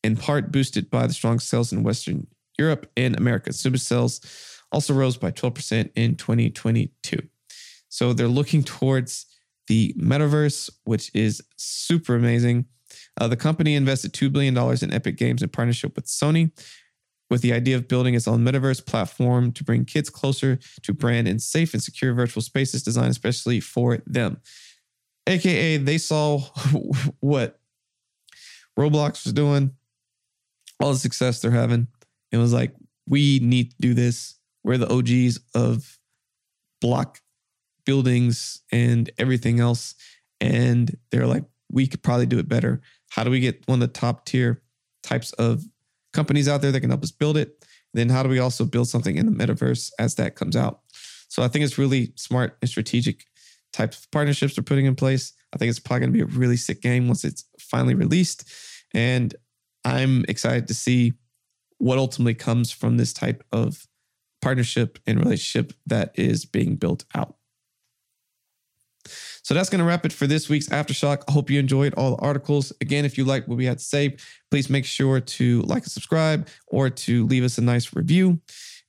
in 0.04 0.18
part 0.18 0.52
boosted 0.52 0.90
by 0.90 1.06
the 1.06 1.14
strong 1.14 1.40
sales 1.40 1.72
in 1.72 1.84
Western 1.84 2.26
Europe 2.58 2.90
and 2.98 3.16
America. 3.16 3.54
Super 3.54 3.78
sales 3.78 4.20
also 4.72 4.94
rose 4.94 5.18
by 5.18 5.32
12% 5.32 5.92
in 5.96 6.16
2022. 6.16 7.20
So 7.90 8.14
they're 8.14 8.28
looking 8.28 8.64
towards 8.64 9.26
the 9.68 9.94
metaverse, 9.98 10.70
which 10.84 11.12
is 11.14 11.42
super 11.58 12.16
amazing. 12.16 12.66
Uh, 13.20 13.28
the 13.28 13.38
company 13.38 13.76
invested 13.76 14.14
$2 14.14 14.32
billion 14.32 14.58
in 14.84 14.94
Epic 14.94 15.18
Games 15.18 15.42
in 15.42 15.50
partnership 15.50 15.96
with 15.96 16.06
Sony, 16.06 16.52
with 17.30 17.42
the 17.42 17.54
idea 17.54 17.76
of 17.76 17.88
building 17.88 18.14
its 18.14 18.28
own 18.28 18.44
metaverse 18.44 18.86
platform 18.86 19.52
to 19.54 19.64
bring 19.64 19.86
kids 19.86 20.10
closer 20.10 20.60
to 20.84 20.94
brand 20.94 21.28
and 21.28 21.42
safe 21.42 21.74
and 21.74 21.82
secure 21.82 22.14
virtual 22.14 22.42
spaces 22.42 22.84
designed 22.84 23.12
especially 23.12 23.60
for 23.60 24.00
them. 24.06 24.42
AKA, 25.28 25.78
they 25.78 25.98
saw 25.98 26.40
what 27.20 27.60
Roblox 28.78 29.24
was 29.24 29.34
doing, 29.34 29.72
all 30.80 30.94
the 30.94 31.00
success 31.00 31.42
they're 31.42 31.52
having, 31.52 31.88
and 32.32 32.42
was 32.42 32.54
like, 32.54 32.76
we 33.08 33.40
need 33.40 33.72
to 33.72 33.78
do 33.80 33.94
this. 33.94 34.36
We're 34.66 34.80
the 34.80 34.92
OGs 34.92 35.40
of 35.54 36.00
block 36.82 37.20
buildings 37.86 38.64
and 38.72 39.12
everything 39.20 39.60
else. 39.60 39.94
And 40.42 40.98
they're 41.12 41.28
like, 41.28 41.44
we 41.72 41.86
could 41.86 42.02
probably 42.02 42.26
do 42.26 42.40
it 42.40 42.50
better. 42.50 42.82
How 43.10 43.24
do 43.24 43.30
we 43.30 43.40
get 43.40 43.62
one 43.68 43.82
of 43.82 43.88
the 43.88 44.00
top 44.00 44.26
tier 44.26 44.64
types 45.04 45.34
of 45.34 45.64
companies 46.14 46.48
out 46.48 46.64
there 46.64 46.72
that 46.72 46.82
can 46.82 46.90
help 46.90 47.04
us 47.04 47.12
build 47.12 47.38
it? 47.38 47.64
Then 47.94 48.10
how 48.10 48.24
do 48.24 48.30
we 48.30 48.40
also 48.40 48.66
build 48.66 48.90
something 48.90 49.16
in 49.18 49.28
the 49.28 49.32
metaverse 49.32 49.92
as 50.00 50.16
that 50.16 50.36
comes 50.36 50.56
out? 50.56 50.80
So 51.28 51.44
I 51.44 51.48
think 51.48 51.64
it's 51.64 51.78
really 51.78 52.12
smart 52.16 52.58
and 52.60 52.70
strategic 52.70 53.26
types 53.72 54.00
of 54.00 54.10
partnerships 54.10 54.56
they're 54.56 54.64
putting 54.64 54.88
in 54.88 54.96
place. 54.96 55.34
I 55.54 55.58
think 55.58 55.70
it's 55.70 55.80
probably 55.80 56.08
going 56.08 56.14
to 56.14 56.26
be 56.26 56.34
a 56.34 56.38
really 56.38 56.58
sick 56.58 56.82
game 56.82 57.08
once 57.08 57.24
it's 57.24 57.46
finally 57.60 57.94
released. 57.94 58.50
And 58.96 59.36
I'm 59.84 60.26
excited 60.28 60.68
to 60.70 60.74
see 60.74 61.14
what 61.78 62.00
ultimately 62.00 62.34
comes 62.34 62.72
from 62.72 62.98
this 62.98 63.14
type 63.14 63.44
of 63.52 63.86
partnership 64.46 65.00
and 65.08 65.18
relationship 65.18 65.74
that 65.88 66.12
is 66.14 66.46
being 66.46 66.76
built 66.76 67.04
out. 67.16 67.36
So 69.42 69.56
that's 69.56 69.70
going 69.70 69.80
to 69.80 69.86
wrap 69.86 70.06
it 70.06 70.14
for 70.14 70.28
this 70.28 70.50
week's 70.50 70.70
Aftershock. 70.70 71.24
I 71.28 71.32
hope 71.32 71.50
you 71.50 71.60
enjoyed 71.60 71.96
all 71.96 72.16
the 72.16 72.22
articles. 72.22 72.72
Again, 72.80 73.06
if 73.06 73.18
you 73.18 73.26
like 73.26 73.48
what 73.48 73.58
we 73.58 73.66
had 73.66 73.80
to 73.80 73.84
say, 73.84 74.18
please 74.52 74.70
make 74.70 74.86
sure 74.86 75.20
to 75.20 75.62
like 75.64 75.82
and 75.82 75.92
subscribe 75.92 76.48
or 76.68 76.92
to 76.92 77.26
leave 77.26 77.44
us 77.44 77.58
a 77.58 77.62
nice 77.62 77.96
review. 77.96 78.40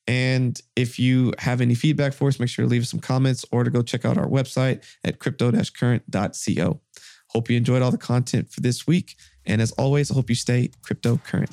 And 0.06 0.60
if 0.76 0.98
you 0.98 1.32
have 1.38 1.62
any 1.62 1.74
feedback 1.74 2.12
for 2.12 2.28
us, 2.28 2.38
make 2.38 2.50
sure 2.50 2.66
to 2.66 2.70
leave 2.70 2.82
us 2.82 2.90
some 2.90 3.00
comments 3.00 3.46
or 3.50 3.64
to 3.64 3.70
go 3.70 3.80
check 3.80 4.04
out 4.04 4.18
our 4.18 4.28
website 4.28 4.84
at 5.04 5.20
crypto-current.co. 5.20 6.80
Hope 7.28 7.50
you 7.50 7.56
enjoyed 7.56 7.80
all 7.80 7.90
the 7.90 7.96
content 7.96 8.50
for 8.50 8.60
this 8.60 8.86
week. 8.86 9.16
And 9.46 9.62
as 9.62 9.72
always, 9.72 10.10
I 10.10 10.14
hope 10.14 10.28
you 10.28 10.36
stay 10.36 10.70
crypto 10.82 11.16
current. 11.16 11.50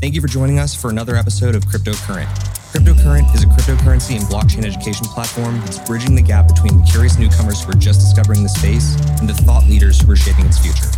Thank 0.00 0.16
you 0.16 0.20
for 0.20 0.26
joining 0.26 0.58
us 0.58 0.74
for 0.74 0.90
another 0.90 1.14
episode 1.14 1.54
of 1.54 1.64
Crypto 1.68 1.92
Current. 1.94 2.63
Cryptocurrent 2.74 3.32
is 3.36 3.44
a 3.44 3.46
cryptocurrency 3.46 4.16
and 4.16 4.24
blockchain 4.24 4.64
education 4.64 5.06
platform 5.06 5.60
that's 5.60 5.78
bridging 5.78 6.16
the 6.16 6.20
gap 6.20 6.48
between 6.48 6.76
the 6.76 6.82
curious 6.82 7.16
newcomers 7.20 7.62
who 7.62 7.70
are 7.70 7.78
just 7.78 8.00
discovering 8.00 8.42
the 8.42 8.48
space 8.48 8.96
and 9.20 9.28
the 9.28 9.32
thought 9.32 9.62
leaders 9.68 10.00
who 10.00 10.10
are 10.10 10.16
shaping 10.16 10.44
its 10.44 10.58
future. 10.58 10.90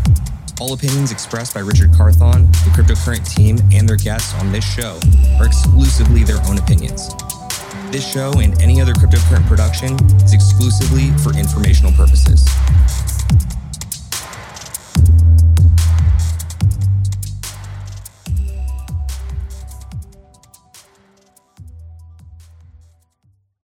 All 0.58 0.72
opinions 0.72 1.12
expressed 1.12 1.52
by 1.52 1.60
Richard 1.60 1.92
Carthon, 1.92 2.50
the 2.64 2.72
cryptocurrent 2.72 3.28
team, 3.28 3.58
and 3.74 3.86
their 3.86 3.98
guests 3.98 4.32
on 4.40 4.50
this 4.52 4.64
show 4.64 4.98
are 5.38 5.44
exclusively 5.44 6.24
their 6.24 6.40
own 6.48 6.56
opinions. 6.56 7.14
This 7.92 8.10
show 8.10 8.32
and 8.40 8.58
any 8.62 8.80
other 8.80 8.94
cryptocurrent 8.94 9.46
production 9.46 10.00
is 10.24 10.32
exclusively 10.32 11.10
for 11.18 11.36
informational 11.36 11.92
purposes. 11.92 12.48